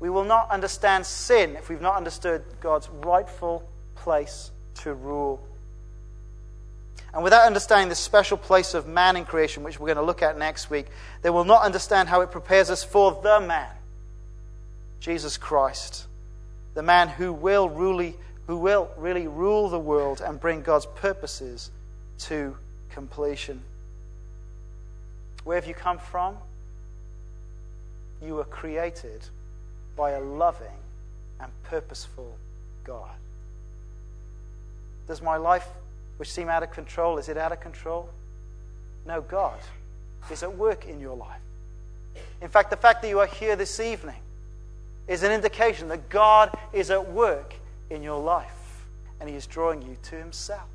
We 0.00 0.10
will 0.10 0.24
not 0.24 0.50
understand 0.50 1.06
sin 1.06 1.56
if 1.56 1.70
we've 1.70 1.80
not 1.80 1.96
understood 1.96 2.44
God's 2.60 2.90
rightful 2.90 3.66
place 3.94 4.50
to 4.82 4.92
rule. 4.92 5.40
And 7.12 7.24
without 7.24 7.46
understanding 7.46 7.88
the 7.88 7.96
special 7.96 8.36
place 8.36 8.74
of 8.74 8.86
man 8.86 9.16
in 9.16 9.24
creation, 9.24 9.62
which 9.62 9.80
we're 9.80 9.88
going 9.88 9.96
to 9.96 10.02
look 10.02 10.22
at 10.22 10.38
next 10.38 10.70
week, 10.70 10.86
they 11.22 11.30
will 11.30 11.44
not 11.44 11.62
understand 11.62 12.08
how 12.08 12.20
it 12.20 12.30
prepares 12.30 12.70
us 12.70 12.84
for 12.84 13.20
the 13.22 13.40
man, 13.40 13.70
Jesus 15.00 15.36
Christ, 15.36 16.06
the 16.74 16.82
man 16.82 17.08
who 17.08 17.32
will, 17.32 17.68
really, 17.68 18.16
who 18.46 18.56
will 18.56 18.90
really 18.96 19.26
rule 19.26 19.68
the 19.68 19.78
world 19.78 20.20
and 20.20 20.38
bring 20.38 20.62
God's 20.62 20.86
purposes 20.86 21.70
to 22.20 22.56
completion. 22.90 23.62
Where 25.42 25.56
have 25.56 25.66
you 25.66 25.74
come 25.74 25.98
from? 25.98 26.36
You 28.22 28.34
were 28.34 28.44
created 28.44 29.24
by 29.96 30.10
a 30.10 30.20
loving 30.20 30.66
and 31.40 31.50
purposeful 31.64 32.36
God. 32.84 33.10
Does 35.08 35.22
my 35.22 35.38
life, 35.38 35.66
which 36.20 36.30
seem 36.30 36.50
out 36.50 36.62
of 36.62 36.70
control, 36.70 37.16
is 37.16 37.30
it 37.30 37.38
out 37.38 37.50
of 37.50 37.60
control? 37.60 38.10
No, 39.06 39.22
God 39.22 39.58
is 40.30 40.42
at 40.42 40.54
work 40.54 40.86
in 40.86 41.00
your 41.00 41.16
life. 41.16 41.40
In 42.42 42.50
fact, 42.50 42.68
the 42.68 42.76
fact 42.76 43.00
that 43.00 43.08
you 43.08 43.18
are 43.20 43.26
here 43.26 43.56
this 43.56 43.80
evening 43.80 44.20
is 45.08 45.22
an 45.22 45.32
indication 45.32 45.88
that 45.88 46.10
God 46.10 46.54
is 46.74 46.90
at 46.90 47.10
work 47.10 47.54
in 47.88 48.02
your 48.02 48.20
life 48.20 48.84
and 49.18 49.30
He 49.30 49.34
is 49.34 49.46
drawing 49.46 49.80
you 49.80 49.96
to 50.02 50.16
Himself. 50.16 50.68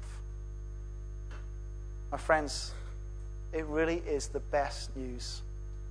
My 2.11 2.17
friends, 2.17 2.73
it 3.53 3.67
really 3.67 4.01
is 4.07 4.29
the 4.29 4.39
best 4.39 4.95
news 4.95 5.43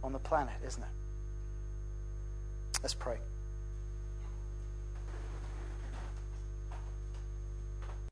on 0.02 0.12
the 0.12 0.18
planet, 0.18 0.54
isn't 0.66 0.82
it? 0.82 0.88
Let's 2.82 2.94
pray. 2.94 3.18